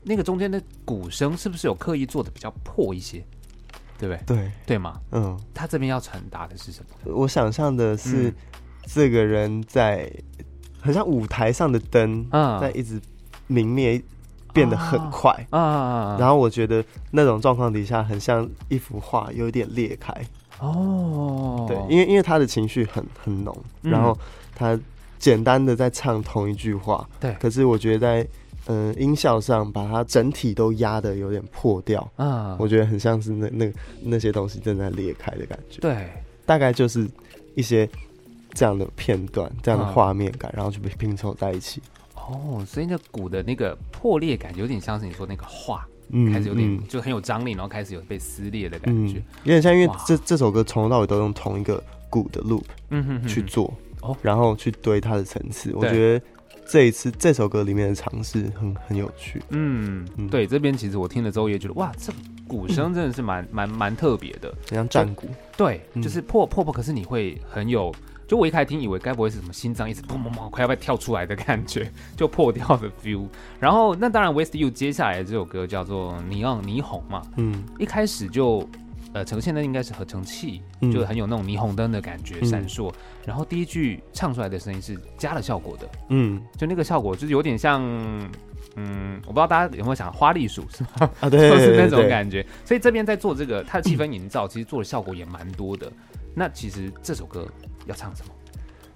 [0.03, 3.25] 那个中间的鼓声是不是有刻意做的比较破一些？
[3.99, 4.37] 对不对？
[4.37, 5.01] 对对吗？
[5.13, 7.15] 嗯，他这边要传达的是什么？
[7.15, 8.35] 我想象的是，嗯、
[8.87, 10.13] 这个人在
[10.81, 13.01] 很像舞台上的灯，嗯，在一直
[13.47, 14.03] 明灭，
[14.53, 20.15] 变得很快，啊，啊然后我觉得那种状况底下，很像一幅画有一点裂开。
[20.61, 24.17] 哦，对，因为因为他的情绪很很浓，嗯、然后
[24.55, 24.79] 他
[25.19, 28.29] 简单的在唱同一句话，对，可是我觉得在。
[28.67, 33.73] 嗯，音效上把它整体都压的有点破掉啊，我觉得很像是那那
[34.05, 35.81] 那些东西正在裂开的感觉。
[35.81, 36.09] 对，
[36.47, 37.05] 大概就是
[37.57, 37.91] 一些
[38.55, 41.83] 这样的片段，这样的画面感，然后就被拼凑在一起。
[42.31, 56.25] 哦，所以那鼓的那个破裂感，有点像是你说那个画，嗯，开始有点就很有张力，然后开始有被撕裂的感觉，有点像，因为这这首歌从头到尾都用同一个鼓的 loop，嗯哼，去做，哦，然后去堆它的层次，我觉得。
[56.65, 60.29] 这一次这首歌里面的尝试很很有趣，嗯，嗯。
[60.29, 62.13] 对，这边其实我听了之后也觉得，哇，这
[62.47, 67.93] 鼓声真的是蛮蛮蛮特别的，很像战鼓，对，就是破破破，可是你会很有，
[68.27, 73.27] 就我一开始听以为该不会是什么心脏一直砰砰砰快要被跳出来的感觉，就破掉的 feel。
[73.61, 78.69] 然后那当然 Wasted You 接下来的这首歌叫做《霓昂霓虹》嘛，嗯，一开始就。
[79.15, 82.91] 呃，呈现的应该是合成器，嗯、就很有那种霓虹灯的感觉，闪烁。
[82.91, 82.95] 嗯、
[83.27, 87.83] 然后第一句唱出来的声音是加了效果的，嗯，就那个效果就是有点像，
[88.75, 91.11] 嗯，我不知道大家有没有想花栗鼠是吧？
[91.21, 92.43] 啊，对， 就是那种感觉。
[92.65, 95.93] 所以这边在做这个，它的气氛营造，其实做的效果也蛮多的。
[96.35, 97.47] 那其实这首歌
[97.87, 98.33] 要唱什么？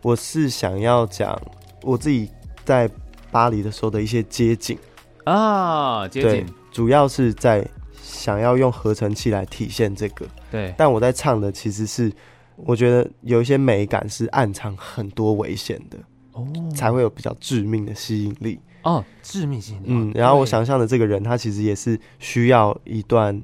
[0.03, 1.41] 我是想要讲
[1.83, 2.31] 我自己
[2.65, 2.91] 在
[3.31, 4.79] 巴黎的时候的一些街景。
[5.25, 7.67] 啊，街景，主要是在。
[8.03, 12.11] 想要用合成器来体现这个，对，但我在唱的其实是，
[12.55, 15.99] 我觉得有一些美感是暗藏很多危险的，
[16.33, 18.61] 哦，才会有比较致命的吸引力。
[18.83, 19.87] 哦，致命吸引力。
[19.89, 23.43] 嗯，然后我想象的这个人，他其实也是需要一段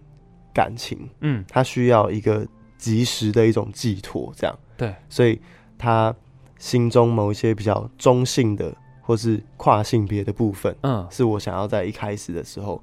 [0.55, 2.46] 感情，嗯，他需要一个
[2.78, 5.40] 及时的一种寄托，这样，对，所以
[5.78, 6.12] 他
[6.58, 12.82] 心中某一些比较中性的或是跨性别的部分，嗯，是我想要在一开始的时候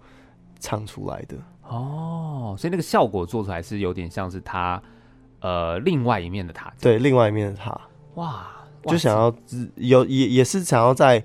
[0.62, 1.36] 唱出来的。
[1.64, 4.82] 哦，所以那个效果做出来是有点像是他，
[5.42, 7.78] 呃，另外一面的他，对，另外一面的他，
[8.16, 8.48] 哇，
[8.84, 9.36] 就想要
[9.76, 11.22] 有也也是想要在。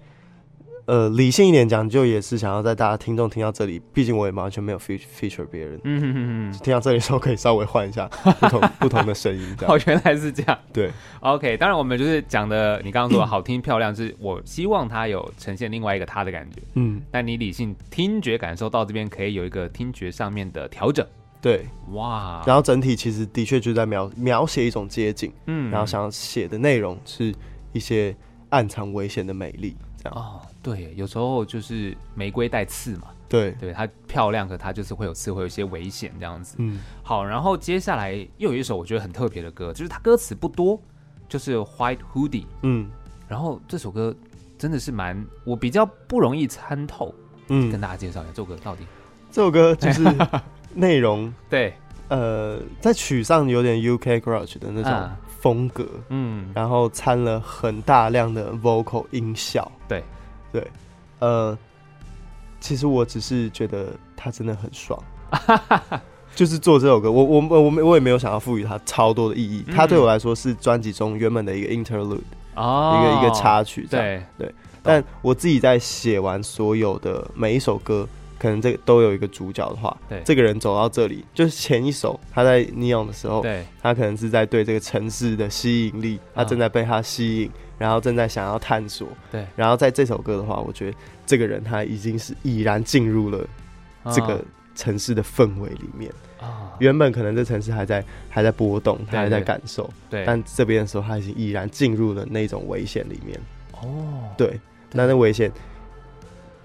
[0.87, 8.07] 呃，理性一点讲，就也是想要在大家听众听到这里，毕竟我也完全没有 feature feature 别人，嗯哼哼哼，听到这里的时候可以稍微换一下
[8.38, 9.75] 不同不同的声音，这样。
[9.75, 10.59] 哦，原来是这样。
[10.75, 21.07] 对，OK，当然我们就是讲的，你刚刚说的好听漂亮，是我希望它有呈现另外一个它的感觉，嗯，那你理性听觉感受到这边可以有一个听觉上面的调整，
[21.40, 27.35] 对，哇，然后整体其实的确就在描描写一种街景，嗯，然后想要写的内容是
[27.73, 28.14] 一些
[28.51, 30.18] 暗藏危险的美丽，这样。
[30.18, 30.42] 哦。
[30.64, 33.09] 对，有时候就是玫瑰带刺嘛。
[33.29, 36.57] 对，对，它漂亮，可它就是会有刺，会有一些危险这样子。
[36.59, 40.81] 嗯，好，然后接下来又有一首我觉得很特别的歌，就是它歌词不多，
[41.29, 42.46] 就是 White Hoodie。
[42.62, 42.88] 嗯，
[43.29, 44.14] 然后这首歌
[44.57, 47.14] 真的是蛮我比较不容易参透。
[47.48, 48.87] 嗯，跟大家介绍一下这首歌到底。
[49.31, 50.03] 这首歌就是
[50.72, 51.74] 内容对，
[52.09, 60.03] 呃，在曲上有点 UK Garage 的那种风格，嗯，然后掺了很大量的 vocal 音效，对
[60.55, 60.71] 对，
[61.19, 61.59] 呃，
[62.61, 64.97] 其实我只是觉得他真的很爽，
[66.33, 72.21] 就是做这首歌，我我我我我也没有想要赋予它超多的意义，它对我来说是专辑中原本的一个 interlude，
[72.55, 78.07] 哦，一个一个插曲，对对，但我自己在写完所有的每一首歌。
[78.37, 93.46] 可能这个都有一个主角的话，对，这个人走到这里，就是前一首他在 Neon 的时候，对，他可能是在对这个城市的吸引力，他正在被他吸引，然后正在想要探索，对，然后在这首歌的话，我觉得这个人他已经是已然进入了
[94.12, 96.10] 这个城市的氛围里面。
[96.40, 103.40] 啊，原本可能这城市还在还在波动，他还在感受，对，但这边的时候他已经已然进入了那种危险里面，
[103.80, 104.60] 哦，对，
[104.92, 105.50] 那那危险。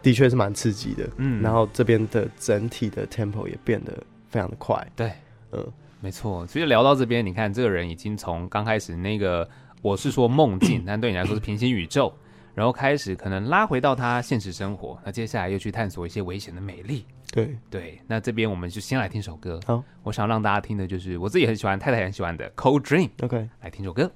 [0.02, 3.92] 的确是蛮刺激的，嗯，然后这边的整体的 tempo 也变得
[4.30, 5.12] 非常的快，对，
[5.52, 5.68] 嗯，
[6.00, 6.48] 没错。
[6.48, 9.46] 所以聊到这边，你看这个人已经从刚开始那个
[9.82, 12.14] 我是说梦境， 但对你来说是平行宇宙，
[12.54, 18.00] 然后开始可能拉回到他现实生活，那接下来又去探索一些危险的美丽，对对。
[18.08, 24.12] 那这边我们就先来听首歌，好，我想让大家听的就是我自己很喜欢，太太很喜欢的 Cold Dream，OK，来听首歌。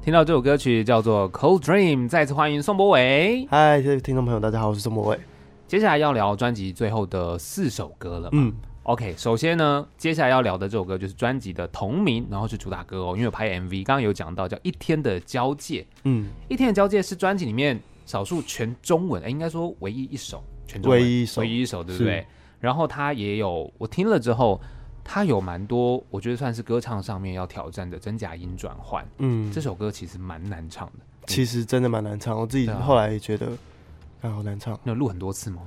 [0.00, 3.46] 听到这首歌曲叫做《Cold Dream》，再次欢迎宋博伟。
[3.50, 5.20] 嗨，各位听众朋友，大家好，我是宋博伟。
[5.66, 8.28] 接下来要聊专辑最后的四首歌了。
[8.32, 13.14] 嗯，OK，首先呢，接下来要聊的这首歌就是专辑的同名，然后是主打歌哦。
[13.14, 15.82] 因为我拍 MV，刚刚有讲到叫《一天的交界》。
[16.04, 22.26] 嗯，《一天的交界》是专辑里面少数全中文，哎，应该说唯一一首全中文，唯一一首，唯一一首，对不对？
[22.60, 24.60] 然后它也有，我听了之后。
[25.04, 29.04] 它有蛮多，我觉得算是歌唱上面要挑战的真假音转换。
[29.18, 32.38] 嗯，这首歌其实蛮难唱的，其实真的蛮难唱。
[32.38, 33.48] 我自己后来也觉得，
[34.20, 34.78] 啊，好难唱。
[34.84, 35.62] 你有录很多次吗？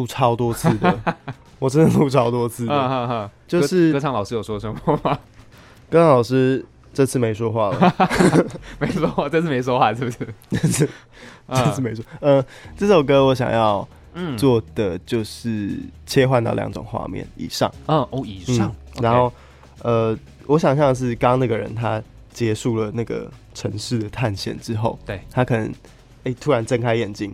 [0.00, 0.98] 录超多次的，
[1.58, 3.30] 我真的录超多次的。
[3.46, 5.18] 就是歌唱老师有说什么吗？
[5.90, 7.94] 歌唱老师这次没说话了，
[8.80, 10.18] 没说话，这次没说话是不是？
[10.50, 10.88] 这 次
[11.48, 12.04] 这次没说。
[12.20, 12.44] 呃，
[12.76, 13.86] 这首歌我想要。
[14.12, 19.32] 嗯，做的就是切换到两种画面以上，嗯哦以上，嗯、然后.
[19.82, 25.74] 呃，我想象的是刚刚那个人他结束了那个城市的探险之后，对，他可能哎、
[26.24, 27.32] 欸、突然睁开眼睛，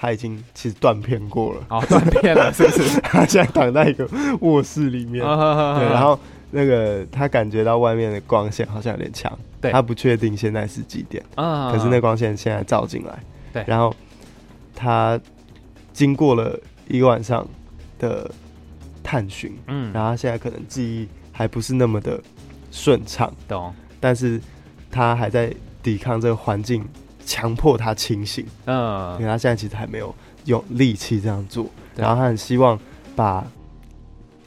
[0.00, 3.00] 他已经其实断片过了，哦断片了 是不是？
[3.02, 4.08] 他现在躺在一个
[4.40, 6.18] 卧室里面，对，然后
[6.50, 13.18] 那个他感觉到外面的光线好像有点强，对，他不确定现在是几点，可是那光线现在照进来，
[13.52, 13.94] 对，然后
[14.74, 15.20] 他。
[15.92, 17.46] 经过了一个晚上
[17.98, 18.30] 的
[19.02, 22.18] 探寻，嗯，然后他现在可能记忆还不是那么的
[22.70, 23.74] 顺畅，懂？
[23.98, 24.40] 但是
[24.88, 26.88] 他还在抵抗这个环境，
[27.30, 30.12] 强迫他清醒，嗯，因为他现在其实还没有
[30.46, 32.76] 有力气这样做，然后他很希望
[33.14, 33.46] 把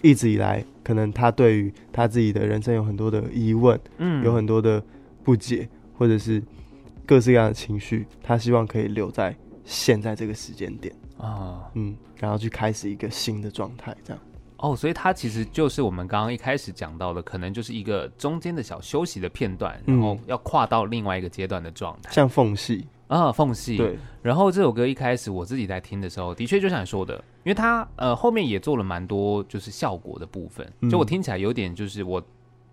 [0.01, 4.83] 一直以来可能他对于他自己的人生有很多的疑问，嗯，有很多的
[5.23, 5.65] 不解，
[5.97, 6.43] 或者是
[7.05, 10.93] 各式各样的情绪，他希望可以留在现在这个时间点。
[11.17, 14.21] 啊，嗯，然后去开始一个新的状态，这样。
[14.63, 23.75] 哦，所以它其实就是我们刚刚一开始讲到的，可能就是一个中间的小休息的片段，然后要跨到另外一个阶段的状态，像缝隙啊，缝隙。
[23.75, 23.97] 对。
[24.21, 32.23] 然后这首歌一开始我自己在听的时候，的确就像你说的，因为它呃后面也做了蛮多就是效果的部分，就我听起来有点就是我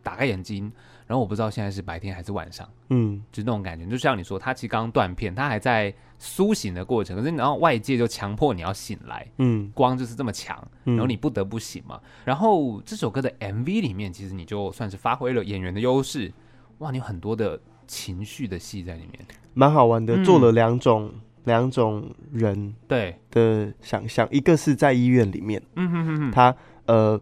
[0.00, 0.70] 打开眼睛。
[1.10, 11.98] 然后我不知道现在是白天还是晚上，嗯，就那种感觉，就像你说，他其实刚刚断片，他还在苏醒的过程，可是然后外界就强迫你要醒来，嗯，光就是这么强，然后你不得不醒嘛。
[12.00, 16.32] 嗯、然后这首歌的 MV 里面，其实你就算是发挥了演员的优势，
[16.78, 26.54] 哇，你有很多的情绪的戏在里面，蛮好玩的，做了两种、嗯、两种人对的想象，一个是在医院里面，嗯哼哼哼，他
[26.86, 27.20] 呃。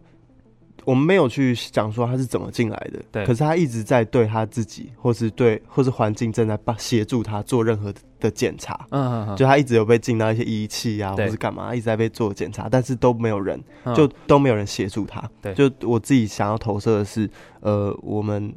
[0.89, 3.23] 我们没有去讲说他是怎么进来的，对。
[3.23, 8.87] 可是他一直在对他自己，或是对，或是环境正在帮协助他做任何的检查。
[8.89, 13.63] 嗯嗯，就他一直有被进到一些仪器啊，或是干嘛，一直在被做检查，但是都没有人，
[13.95, 15.21] 就都没有人协助他。
[15.39, 15.53] 对。
[15.53, 18.51] 就我自己想要投射的是，呃，我们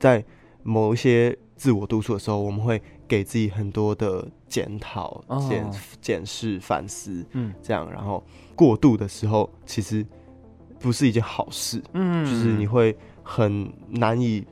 [0.00, 0.24] 在
[0.62, 5.70] 某一些自我督促的时候，我们会给自己很多的检讨、检
[6.00, 8.24] 检视、反思，嗯，这样，然后
[8.54, 10.02] 过度的时候，其实。
[10.78, 14.44] 不是一件好事，嗯，就是你会很难以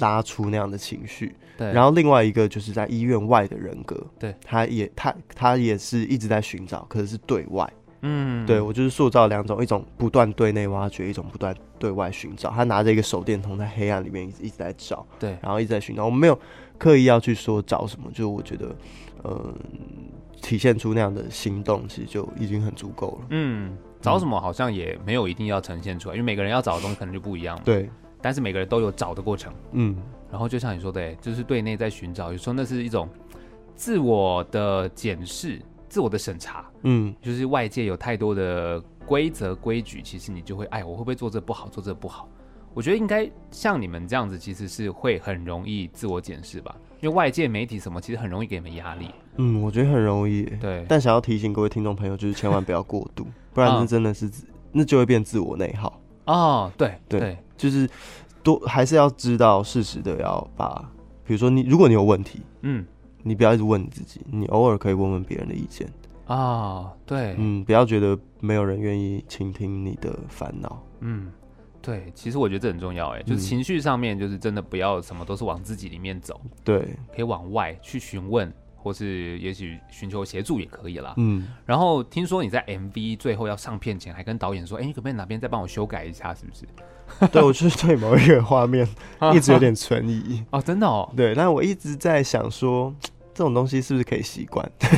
[0.00, 1.34] 拉出那样的情绪。
[1.58, 7.72] 对，然后另外一个就是在医院外的人格，对，他也他他也是一直在寻找，可是是对外，
[8.02, 12.50] 嗯，对我就是塑造两种，一种不断对内挖掘，一种不断对外寻找。
[12.50, 16.04] 他拿着一个手电筒在黑暗里面一直一直在找，对，然后一直在寻找。
[16.04, 16.38] 我们没有
[16.76, 18.76] 刻意要去说找什么，就我觉得，
[19.22, 19.54] 呃，
[20.42, 23.26] 体现出那样的心动，其实就已经很足够了。
[23.30, 23.76] 嗯。
[23.98, 27.58] 找什么好像也没有一定要呈现出来，因为每个人要找的东西可能就不一样。
[27.64, 29.52] 对，但是每个人都有找的过程。
[29.72, 29.96] 嗯，
[30.30, 33.08] 然后就像你说的，哎，就是对内在寻找，有时候那是一种
[33.74, 36.70] 自我的检视、自我的审查。
[36.82, 42.28] 嗯，就是外界有太多的规则规矩，其实你就会，哎，我会不会做这不好，做这不好？
[42.74, 46.76] 我觉得应该像你们这样子，其实是会很容易自我检视吧，
[47.06, 49.08] 因为外界媒体什么，其实很容易给你们压力。
[49.36, 50.42] 嗯，我觉得很容易。
[50.60, 54.32] 对，但想要提醒各位听众朋友，就是千万不要过度，不然那真的是、嗯、
[54.72, 56.00] 那就会变自我内耗。
[56.24, 57.88] 哦，对对，对，就是
[58.42, 60.84] 多还是要知道事实的要把，
[61.24, 62.84] 比如说你如果你有问题，嗯，
[63.22, 65.86] 你不要一直问你自己，你偶尔可以问问别人的意见。
[66.26, 70.82] 啊、哦，对，嗯，不要觉得没有人愿意倾听你的烦恼。
[70.98, 71.30] 嗯。
[71.86, 76.80] 对，其实我觉得这很重要，哎，就是情绪上面，就是真的不要什么都是往自己里面走，对，
[77.14, 81.14] 可以往外去询问，或是也许寻求协助也可以啦。
[81.16, 86.66] 嗯，然后听说你在 MV 最后要上片前，还跟导演说，哎，你可不可以哪边再帮我修改一下，是不是？
[87.30, 88.84] 对，我就是对某一个画面
[89.32, 90.44] 一直有点存疑。
[90.50, 91.08] 哦，真的哦。
[91.16, 92.92] 对，但我一直在想说。
[93.36, 94.66] 这种东西是不是可以习惯？
[94.80, 94.96] 就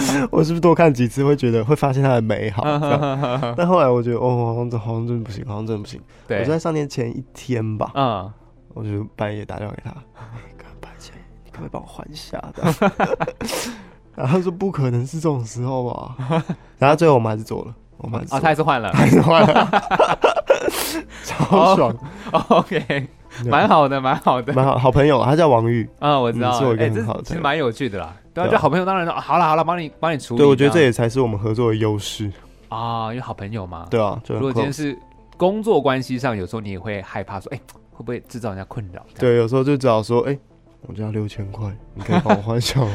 [0.00, 2.62] 是我是不是多看几次会觉得会发现它的美好？
[3.54, 6.00] 但后来我觉得哦，好像好像真的不行，好像真的不行。
[6.26, 8.32] 对，我在上天前一天吧，嗯，
[8.72, 9.90] 我就半夜打电话给他，
[10.80, 11.12] 白 姐，
[11.44, 12.62] 你可不可以帮我换一下的？
[14.14, 16.16] 然后他说不可能是这种时候吧。
[16.78, 19.70] 然后最后我们还是做了，我们啊，他还是换了，还是换了，
[21.24, 21.94] 超爽。
[22.48, 23.06] OK。
[23.46, 28.14] 蛮好的，蛮好的，蛮好好朋友，他叫王玉啊，我知道，哎、欸，这其实蛮有趣的啦。
[28.34, 30.38] 对啊，就好朋友当然说，好了好了，帮你帮你处理。
[30.38, 32.30] 对，我觉得这也才是我们合作的优势
[32.68, 33.86] 啊，因为好朋友嘛。
[33.90, 34.96] 对啊，如果今天是
[35.36, 37.62] 工作关系上，有时候你也会害怕说，哎、欸，
[37.92, 39.04] 会不会制造人家困扰？
[39.18, 40.38] 对，有时候就只好说，哎、欸，
[40.82, 42.90] 我加六千块，你可以帮我换一下吗？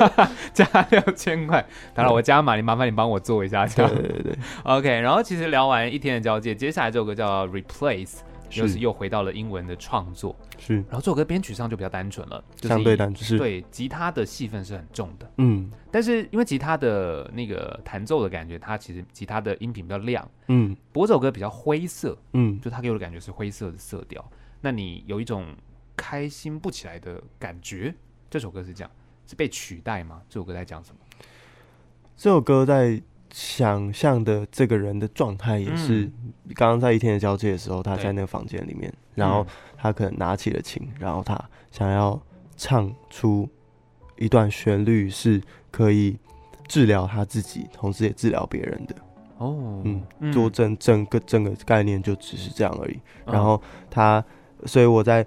[0.54, 1.64] 加六千块，
[1.94, 3.66] 当然我加码，你麻烦你帮我做一下。
[3.66, 5.00] 对对对对，OK。
[5.00, 8.18] 然后其实聊完一天的交界，接下来这首歌叫 Replace。
[8.50, 8.80] 就是。
[8.80, 13.36] 又回到了英文的创作，是，然后这首歌编曲上就比较单纯了，就是、相对单纯，是。
[13.36, 24.26] 对，吉他的戏份是很重的，嗯，但是因为吉他的那个弹奏的感觉，它其实吉他的音频比较亮，嗯，不过这首歌比较灰色，嗯，就它给我的感觉是灰色的色调，
[24.62, 25.54] 那你有一种
[25.94, 27.94] 开心不起来的感觉，
[28.30, 28.90] 这首歌是这样，
[29.26, 30.22] 是被取代吗？
[30.26, 30.98] 这首歌在讲什么？
[32.16, 33.02] 这首歌在。
[33.32, 36.10] 想象的这个人的状态也是，
[36.54, 41.38] 刚刚在一天的交界的时候，他在那个房间里面，然后他可能拿起了琴，然后他
[41.70, 42.20] 想要
[42.56, 43.48] 唱出
[44.16, 46.18] 一段旋律，是可以
[46.68, 48.94] 治疗他自己，同时也治疗别人的。
[49.38, 53.00] 哦，嗯，做整整个整个概念就只是这样而已。
[53.24, 53.60] 然后
[53.90, 54.24] 他，
[54.66, 55.26] 所以我在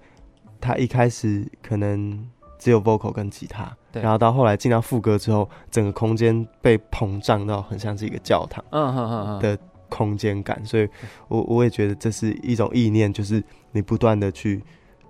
[0.60, 2.30] 他一开始可能。
[2.60, 9.58] 只有 vocal 跟吉他，然后到后来进到副歌之后，整个空间被膨胀到很像是一个教堂，嗯哼哼的
[9.90, 10.90] 空间感，所以
[11.28, 14.64] 我我也觉得这是一种意念，就是你不断的去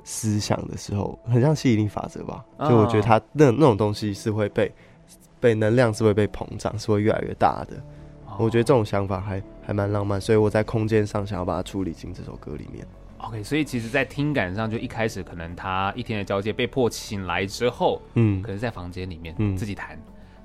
[0.04, 2.44] 思想的时候，很像吸引力法则吧。
[2.68, 4.70] 就我觉得它那那种东西是会被
[5.40, 7.82] 被能量是会被膨胀，是会越来越大的。
[8.38, 12.86] 我觉得这种想法还还蛮浪漫，所以我在空间上想要把它处理进这首歌里面。
[13.24, 19.98] OK，所以其实，在听感上，就一开始可能他一天的交界被迫醒来之后，嗯，可能在房间里面自己弹，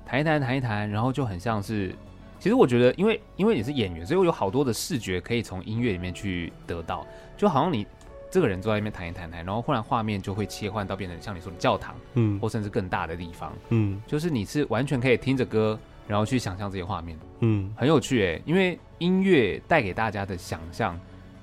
[0.05, 1.93] 弹、嗯、一弹，弹一弹，然后就很像是，
[2.39, 7.05] 其实我觉得，因为因为你是演员，所以我有好多的视觉可以从音乐里面去得到，
[7.35, 7.85] 就好像你
[8.31, 15.77] 这个人坐在那边弹一弹弹，然后忽然画面就会切换到变成像你说的教堂，嗯，或甚至更大的地方，嗯，就是你是完全可以听着歌，
[16.07, 20.97] 然后去想象这些画面，嗯，很有趣诶，因为音乐带给大家的想象，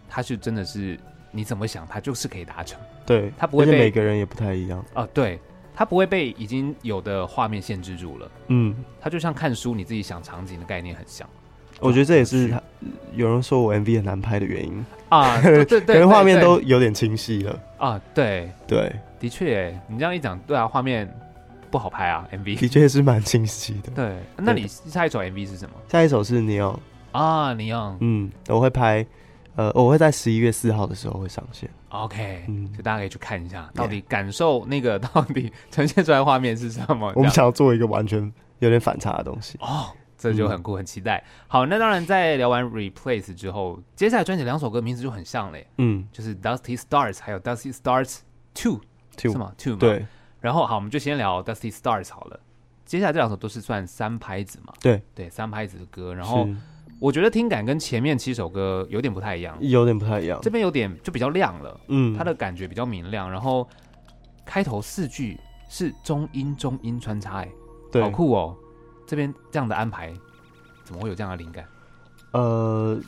[0.09, 0.99] 它是真的是。
[1.37, 2.81] 你怎么想，它就是可以达成。
[3.05, 5.07] 对，它不会被每个人也不太一样啊。
[5.13, 5.39] 对，
[5.75, 8.31] 它不会被已经有的画面限制住了。
[8.49, 11.29] 嗯，它就像看书，你自己想场景的概念很像。
[11.79, 12.63] 我觉得这也是他
[13.15, 15.39] 有人说我 MV 很难拍的原因啊。
[15.45, 18.01] 对对对，可能画面都有点清晰了啊。
[18.15, 21.07] 对对，的确，你这样一讲，对啊，画面
[21.71, 22.27] 不好拍啊。
[22.33, 23.91] MV 的确是蛮清晰的。
[23.95, 25.75] 对，那你下一首 MV 是什么？
[25.93, 26.79] 下一首是 Neon
[27.13, 27.97] 啊，Neon。
[28.01, 29.07] 嗯，我会拍。
[29.57, 37.11] 呃，我会在十一月四号的时候会上线，OK，嗯，就大家可以去看一下，到底感受那个到底呈现出来的画面是什么？
[37.17, 39.87] 我们想要做一个完全有点反差的东西哦，
[40.19, 41.25] 这就很酷，很期待。
[41.49, 48.19] 好，那当然在聊完 Replace 之后，接下来专辑两首歌名字就很像嘞，嗯，就是 Dusty Stars 还有 Dusty Stars
[48.55, 48.81] Two，
[49.17, 49.79] 是吗？Two 吗？
[49.81, 50.07] 对。
[50.39, 52.39] 然后好，我们就先聊 Dusty Stars 好了。
[52.85, 54.75] 接下来这两首都是算三拍子嘛？
[54.83, 56.47] 对对，三拍子的歌，然后。
[56.99, 60.39] 我觉得听感跟前面七首歌有点不太一样，有点不太一样。
[60.43, 63.31] 这边有点就比较亮了，嗯，它的感觉比较明亮。
[63.31, 63.69] 然后
[64.45, 65.39] 开头四句
[65.69, 67.49] 是中音中音穿插，哎，
[67.93, 68.57] 对，好酷哦！
[69.07, 70.13] 这边这样的安排，
[70.85, 71.65] 怎么会有这样的灵感？
[72.33, 72.99] 呃，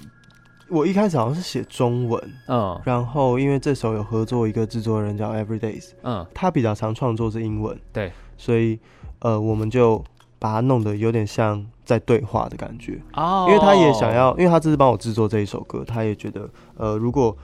[0.69, 8.79] 我一开始好像是写中文，嗯，然后因为这首有合作一个制作人叫 Everydays，嗯，他比较常创作是英文，对，所以
[9.21, 10.05] 呃，我们就
[10.39, 17.37] 把它弄得有点像在对话的感觉，哦，因为他也想要，因为他这次帮我制作这一首歌，他也觉得，呃，如果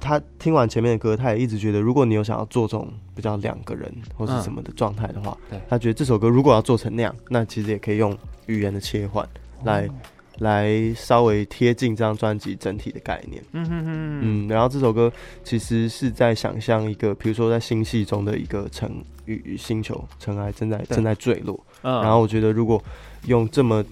[0.00, 9.26] 他听完前面的歌，他也一直觉得，如果你有想要做这种比较两个人或是什么的状态的话，嗯，他觉得这首歌如果要做成那样，那其实也可以用语言的切换
[9.64, 9.86] 来。
[9.86, 9.90] 哦
[10.38, 15.12] 来稍微贴近这张专辑整体的概念，嗯哼哼，嗯，然后这首歌
[15.44, 18.90] 其实是在想象一个，比如说在星系中的一个尘
[19.26, 22.82] 与星球尘埃正在正在坠落，嗯，然后我觉得如果
[23.26, 23.84] 用这么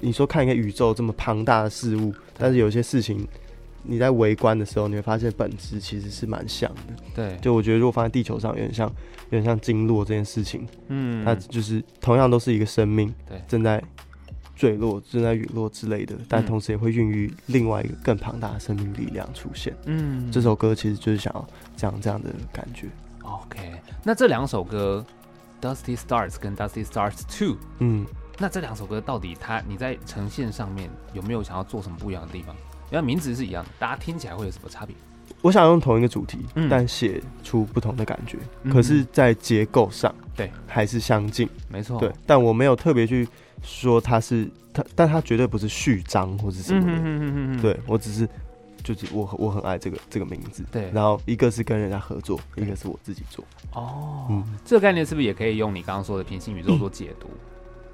[0.00, 3.26] 你说看一个宇宙这么庞大的事物，但是有些事情
[3.82, 8.88] 你在围观的时候，你会发现本质其实是蛮像的，对，就我觉得如果放在地球上，有点像
[9.30, 13.82] 有点像经络这件事情，嗯，它就是同样都是一个生命，对，正在。
[14.58, 19.76] 坠落、正在陨落之类的，但同时也会孕育另外一个更庞大的生命力量出现。
[19.84, 22.86] 嗯，这首歌其实就是想要讲这样的感觉。
[23.20, 23.70] OK，
[24.02, 25.04] 那这两首歌
[25.60, 28.06] 《Dusty Stars》跟《Dusty Stars Two》，嗯，
[28.38, 32.54] 那这两首歌到底它你在呈现上面有没有想要做什么不一样的地方？
[32.90, 34.94] 因为名字是一样的，大家听起来会有什么差别？
[35.42, 38.38] 我想用同一个主题，嗯、但写出不同的感觉。
[38.62, 41.48] 嗯、可是，在结构上，对，还是相近。
[41.68, 43.28] 没错，对，但我没有特别去。
[43.62, 46.92] 说它是它，但它绝对不是序章或是什么的。
[46.92, 48.28] 嗯哼哼哼对，我只是
[48.94, 50.64] 就是我我很爱这个这个名字。
[50.70, 53.44] 对，然后一个是跟人家合作，一个是我自己做。
[53.72, 57.26] 哦，嗯，这个概念是不是也可以用你刚刚说的平行宇宙做解读？
[57.26, 57.38] 嗯、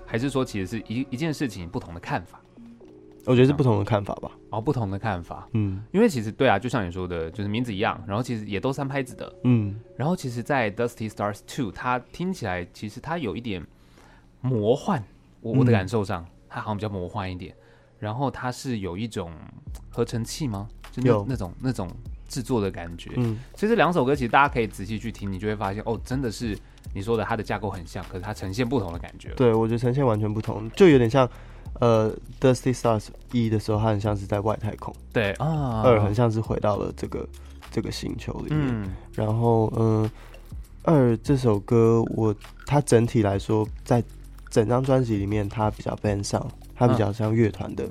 [0.05, 2.39] 还是说其实是一一件事情不同的看法？
[3.25, 4.31] 我觉得是不同的看法吧。
[4.51, 5.49] 哦，不同的看法。
[5.53, 9.33] 嗯，因为其实对啊，就像你说的，就是名字一样，然后其实也都三拍子的。
[9.45, 13.65] 嗯，然后其实，在 Dusty Stars Two，它听起来其实它有一点
[14.41, 15.03] 魔幻。
[15.41, 17.55] 我我的感受上，它好像比较魔幻一点，
[17.99, 19.33] 然后它是有一种
[19.89, 20.69] 合成器吗？
[20.93, 21.91] 就那有那种那种
[22.29, 23.11] 制作的感觉。
[23.17, 26.57] 嗯，其实这两首歌其实大家可以仔细去听，你就会发现哦，真的是
[26.95, 29.31] 你说的，它的架构很像，可是它呈现不同的感觉。
[29.31, 31.29] 对，我觉得呈现完全不同，就有点像
[31.81, 34.95] 呃，Dusty Stars 一的时候，它很像是在外太空。
[35.13, 37.29] 对啊，二很像是回到了这个
[37.71, 38.69] 这个星球里面。
[38.71, 40.11] 嗯，然后嗯、
[40.85, 42.35] 呃，二这首歌我
[42.67, 44.03] 它整体来说在。
[44.53, 47.89] 整张专辑里面，它比较 band sound，它比较像乐团的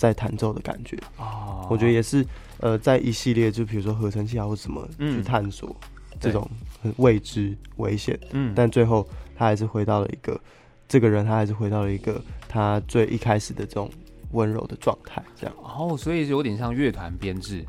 [0.00, 0.98] 在弹奏的感觉。
[1.18, 2.24] 哦，我觉得也是，
[2.60, 5.76] 呃，在一系列就比如说合成器啊或什么去探索
[6.18, 6.50] 这种
[6.82, 8.18] 很未知危险。
[8.30, 10.40] 嗯，但最后他还是回到了一个
[10.88, 13.90] 这个人，他还是回到了一个他最一开始的这种
[14.30, 15.22] 温柔的状态。
[15.38, 17.62] 这样哦，所以有点像乐团编制，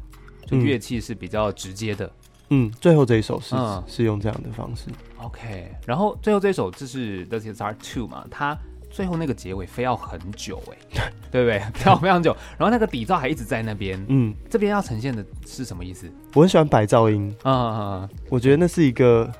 [0.47, 2.09] 就乐器是比较直接的。
[2.47, 4.87] 嗯，最后这一首是、嗯、是用这样的方式。
[5.17, 8.57] OK，然后最后这一首就是 Dusty Stars Two 嘛，它
[8.91, 11.59] 最后那个结尾非要很久哎， 对不对？
[11.73, 14.03] 非要非常久，然后那个底噪还一直在那边。
[14.09, 16.11] 嗯，这边要呈现的是什么意思？
[16.33, 17.33] 我很喜欢白噪音。
[17.43, 19.31] 啊嗯嗯，我觉得那是一个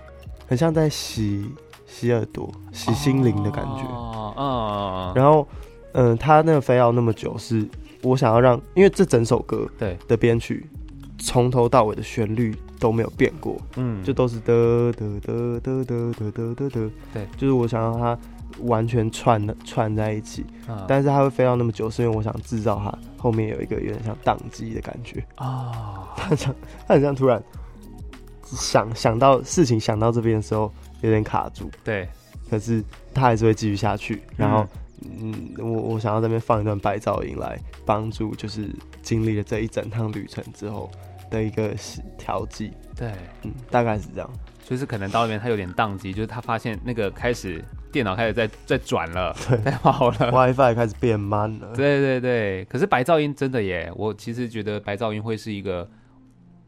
[0.48, 1.50] 很像在洗
[1.86, 3.84] 洗耳朵、洗心灵的感觉。
[3.84, 5.14] 哦，嗯。
[5.16, 5.48] 然后，
[5.94, 7.68] 嗯，他那个非要那么久，是
[8.02, 10.66] 我想要让，因为这整首歌对的编曲。
[11.24, 14.52] 从头到尾的旋律都没有变过，嗯，就都是哒
[14.98, 15.32] 哒哒
[15.62, 18.18] 哒哒哒哒哒哒，对，就是我想让它
[18.60, 25.24] 完全串的串在一起，啊，但是它会飞到那么久，是因为我想制造它后面有一个有点像宕机的感觉。
[25.36, 26.56] 啊，它很像
[26.88, 27.42] 它很像突然
[28.44, 30.72] 想想到事情想到这边的时候
[31.02, 32.08] 有点卡住，对，
[32.50, 32.84] 可是
[33.14, 34.66] 它还是会继续下去，然后
[35.02, 38.70] 嗯，嗯，我我想要在这边放一段白噪音来帮助，就是
[39.02, 40.90] 经历了这一整趟旅程之后。
[41.32, 41.74] 的一个
[42.18, 44.30] 调剂，对，嗯，大概是这样，
[44.66, 55.90] 就是可能到那边他有点宕机，就是他发现那个开始电脑开始在在转了，对，太好了，WiFi 开始变慢了，对对对，可是白噪音真的耶，我其实觉得白噪音会是一个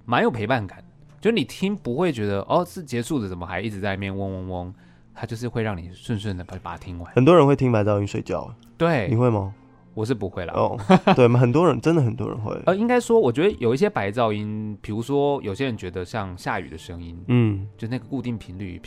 [0.05, 0.83] 蛮有陪伴感，
[1.21, 4.73] 就你听不会觉得哦是结束的，怎么还一直在那边嗡嗡嗡，
[5.15, 7.13] 它就是会让你顺顺的把把它听完。
[7.13, 9.53] 很多人会听白噪音睡觉，对，你会吗？
[9.95, 10.53] 我是不会啦。
[10.55, 10.75] 哦，
[11.15, 12.51] 对，很多人真的很多人会。
[12.65, 18.81] 呃，应该说，我觉得有一些白噪音，比如说有些人觉得像下雨的声音，嗯，就那个固定频率，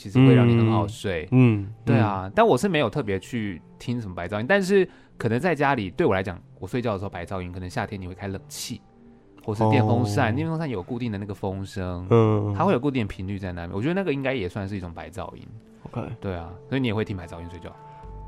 [0.00, 1.28] 其实会让你很好睡。
[1.32, 2.22] 嗯，嗯对啊。
[2.24, 4.88] 嗯、但我是没有特别去听什么白噪音，但是
[5.18, 8.80] 可能在家里对我来讲，我睡觉的时候白噪音，可能夏天你会开冷气，
[9.44, 13.76] 或是电风扇，电风扇有固定的那个风声，嗯，它会有固定的频率在那边。
[13.76, 15.46] 我觉得那个应该也算是一种白噪音。
[15.82, 17.70] OK，对啊，所以你也会听白噪音睡觉？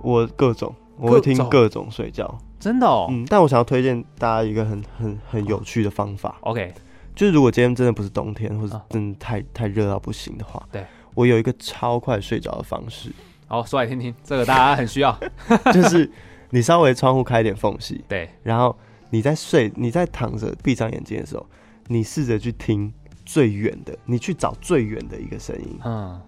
[0.02, 0.74] 我各种。
[0.98, 3.06] 我会听各种睡觉，真的哦。
[3.10, 6.36] 嗯，但我想要推荐大家一个很很很有趣的方法。
[6.42, 6.70] OK，
[7.14, 10.84] 就是如果今天真的不是冬天，或者真的太太热到不行的话，对，
[11.14, 13.10] 我有一个超快睡着的方式。
[13.46, 15.18] 好，说来听听，这个大家很需要。
[15.74, 16.10] 就是
[16.50, 18.74] 你稍微窗户开一点缝隙，对，然后
[19.10, 21.46] 你在睡，你在躺着闭上眼睛的时候，
[21.88, 22.90] 你试着去听
[23.26, 26.18] 最远的，你去找最远的一个声音，嗯，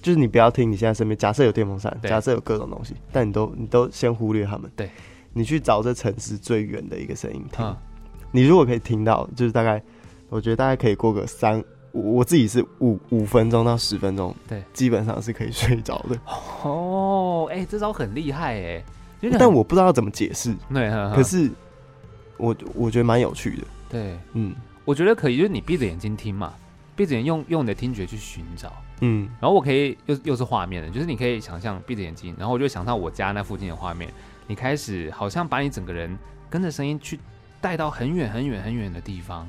[0.00, 4.88] 就是你不要听你现在身边，假设有电风扇，假设有各种东西，但你都你都先忽略他们，对，
[5.32, 7.76] 你去找这城市最远的一个声音听，嗯，
[8.30, 9.82] 你如果可以听到，就是大概，
[10.28, 11.64] 我觉得大概可以过个三。
[11.94, 16.18] 我自己是五五分钟到十分钟，对，基本上是可以睡着的。
[16.64, 18.84] 哦，哎、欸，这招很厉害哎，
[19.38, 20.52] 但我不知道要怎么解释。
[20.72, 21.48] 对，可是
[22.36, 23.62] 我我觉得蛮有趣的。
[23.88, 24.52] 对，嗯，
[24.84, 26.52] 我觉得可以，就是你闭着眼睛听嘛，
[26.96, 28.72] 闭着眼用用你的听觉去寻找。
[29.00, 34.12] 嗯，然后我可以又又是画面的，就是你可以想象闭着眼睛，然后我就想到我家那附近的画面，
[34.48, 36.18] 你开始好像把你整个人
[36.50, 37.20] 跟着声音去
[37.60, 39.48] 带到很远很远很远的地方，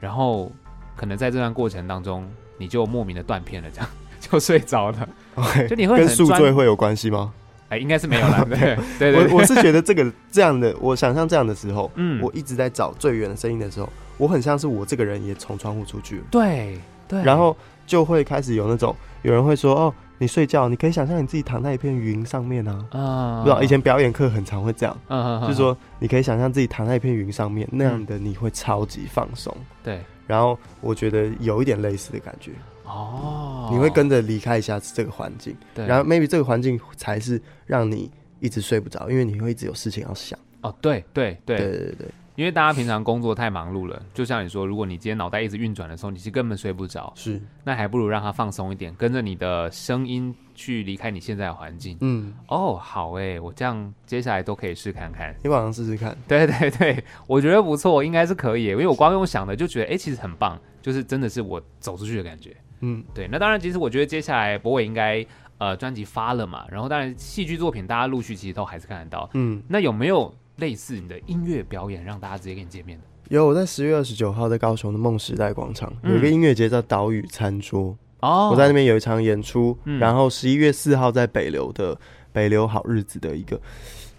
[0.00, 0.50] 然后。
[0.96, 2.28] 可能在这段过程当中，
[2.58, 3.88] 你就莫名的断片了，这样
[4.20, 5.08] 就睡着了。
[5.34, 7.32] Okay, 就你会跟宿醉会有关系吗？
[7.68, 8.44] 哎、欸，应该是没有了。
[8.50, 13.88] 对对，对，对，我我是觉得这个这样的，我想象这样的时候，嗯，我一直在找最远的声音的时候，
[14.18, 16.24] 我很像是我这个人也从窗户出去了。
[16.30, 16.78] 对
[17.08, 19.94] 对，然后就会开始有那种有人会说哦。
[20.18, 22.86] 你睡觉，你可以想象你自己躺在一片云上面啊！
[22.92, 29.52] 啊，不知道以前表演课很常会这样，啊、就是说你可以想象自己躺在一片云上面，那样的你会超级放松。
[29.82, 30.00] 对，
[30.32, 32.52] 然后我觉得有一点类似的感觉
[32.86, 38.10] 哦，你会跟着离开一下这个环境，对，然后 maybe 这个环境才是让你
[38.40, 40.38] 一直睡不着，因为你会一直有事情要想。
[40.62, 42.08] 哦，对对对对对对。
[42.34, 47.12] 因为大家平常工作太忙碌了，就像你说，如果你今天脑袋一直运转的时候，你是根本睡不着。
[47.14, 51.96] 是，那还不如让它放松一点，跟着你的声音去离开你现在的环境。
[52.00, 55.34] 嗯，哦，好诶，我这样接下来都可以试看看。
[55.42, 56.16] 你晚上试试看。
[56.26, 58.64] 对对对，我觉得不错，应该是可以。
[58.64, 62.56] 因为我光用想的就觉得，哎，其实很棒，就是真的是我走出去的感觉。
[62.80, 63.28] 嗯，对。
[63.30, 65.24] 那当然，其实我觉得接下来博伟应该
[65.58, 69.28] 呃专辑发了嘛，然后当然戏剧作品大家陆续其实都还是看得到。
[69.34, 70.34] 嗯，那有没有？
[70.56, 73.04] 类似你的音乐表演，让大家直接跟你见面的。
[73.28, 79.76] 有，我在十月二十九号在高雄的梦时代广场、嗯、有一个音乐节叫岛屿餐桌哦，我在那边有一场演出。
[79.84, 81.98] 嗯、然后十一月四号在北流的
[82.32, 83.58] 北流好日子的一个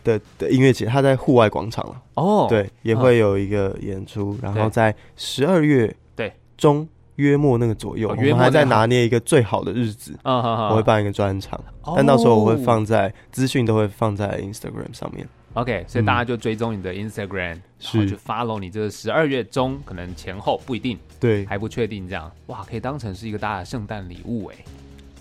[0.03, 4.35] 的的音乐节，他在户外广场了哦，对，也会有一个演出。
[4.41, 15.27] 嗯、然后在十二月对中约末那个左右，哦、我们还在拿捏一个最好的日子，哦、我会办一个专场，哦、但到时候我会放在资讯都会放在 Instagram 上面。
[15.53, 17.61] OK，所以大家就追踪你的 Instagram，、嗯、
[17.93, 24.55] 然后去 follow 你这个十二月中可能前后不一定，对，还不确定这样，哇，可以当成是一个大家的圣诞礼物哎，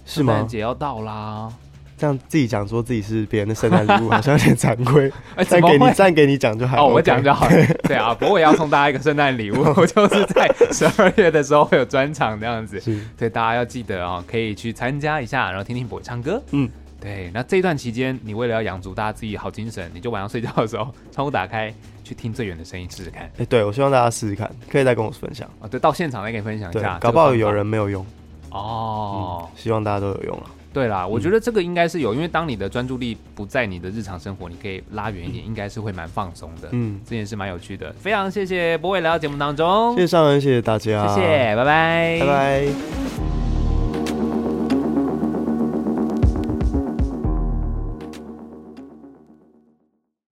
[0.06, 0.32] 是吗？
[0.32, 1.52] 圣诞节要到啦，
[1.98, 5.12] 这样自己讲说自己是别人的圣诞礼物，好像有点惭愧。
[5.44, 7.66] 再给你再给你讲就好、OK，哦，我讲就好了。
[7.82, 16.70] 对啊， 不过我也要送大家一个圣诞礼物，我就是在十二月的时候会有专场这样子，是所以大家要记得啊、哦，可以去参加一下，然后听听柏纬唱歌，嗯。
[17.02, 21.74] 对，那这段期间，你为了要养足大家自己好精神，你就晚上睡觉的时候，窗户打开，
[22.04, 23.30] 去听最远的声音，试试看。
[23.38, 25.66] 哎，对，我希望大家试试看，可以再跟我分享啊。
[25.68, 28.06] 对，到现场再跟你分享一下，搞不好有人没有用
[28.50, 29.50] 哦、嗯。
[29.56, 30.44] 希望大家都有用了。
[30.72, 36.68] 对啦，我觉得这个应该是有，因为当你的专注力不在你的日常生活，你可以拉远一点，嗯、应该是会蛮放松的。
[36.70, 37.92] 嗯，这件事蛮有趣的。
[37.98, 43.41] 非常谢谢柏纬来到节目当中，谢谢尚文，谢谢大家，谢谢，拜拜，拜拜。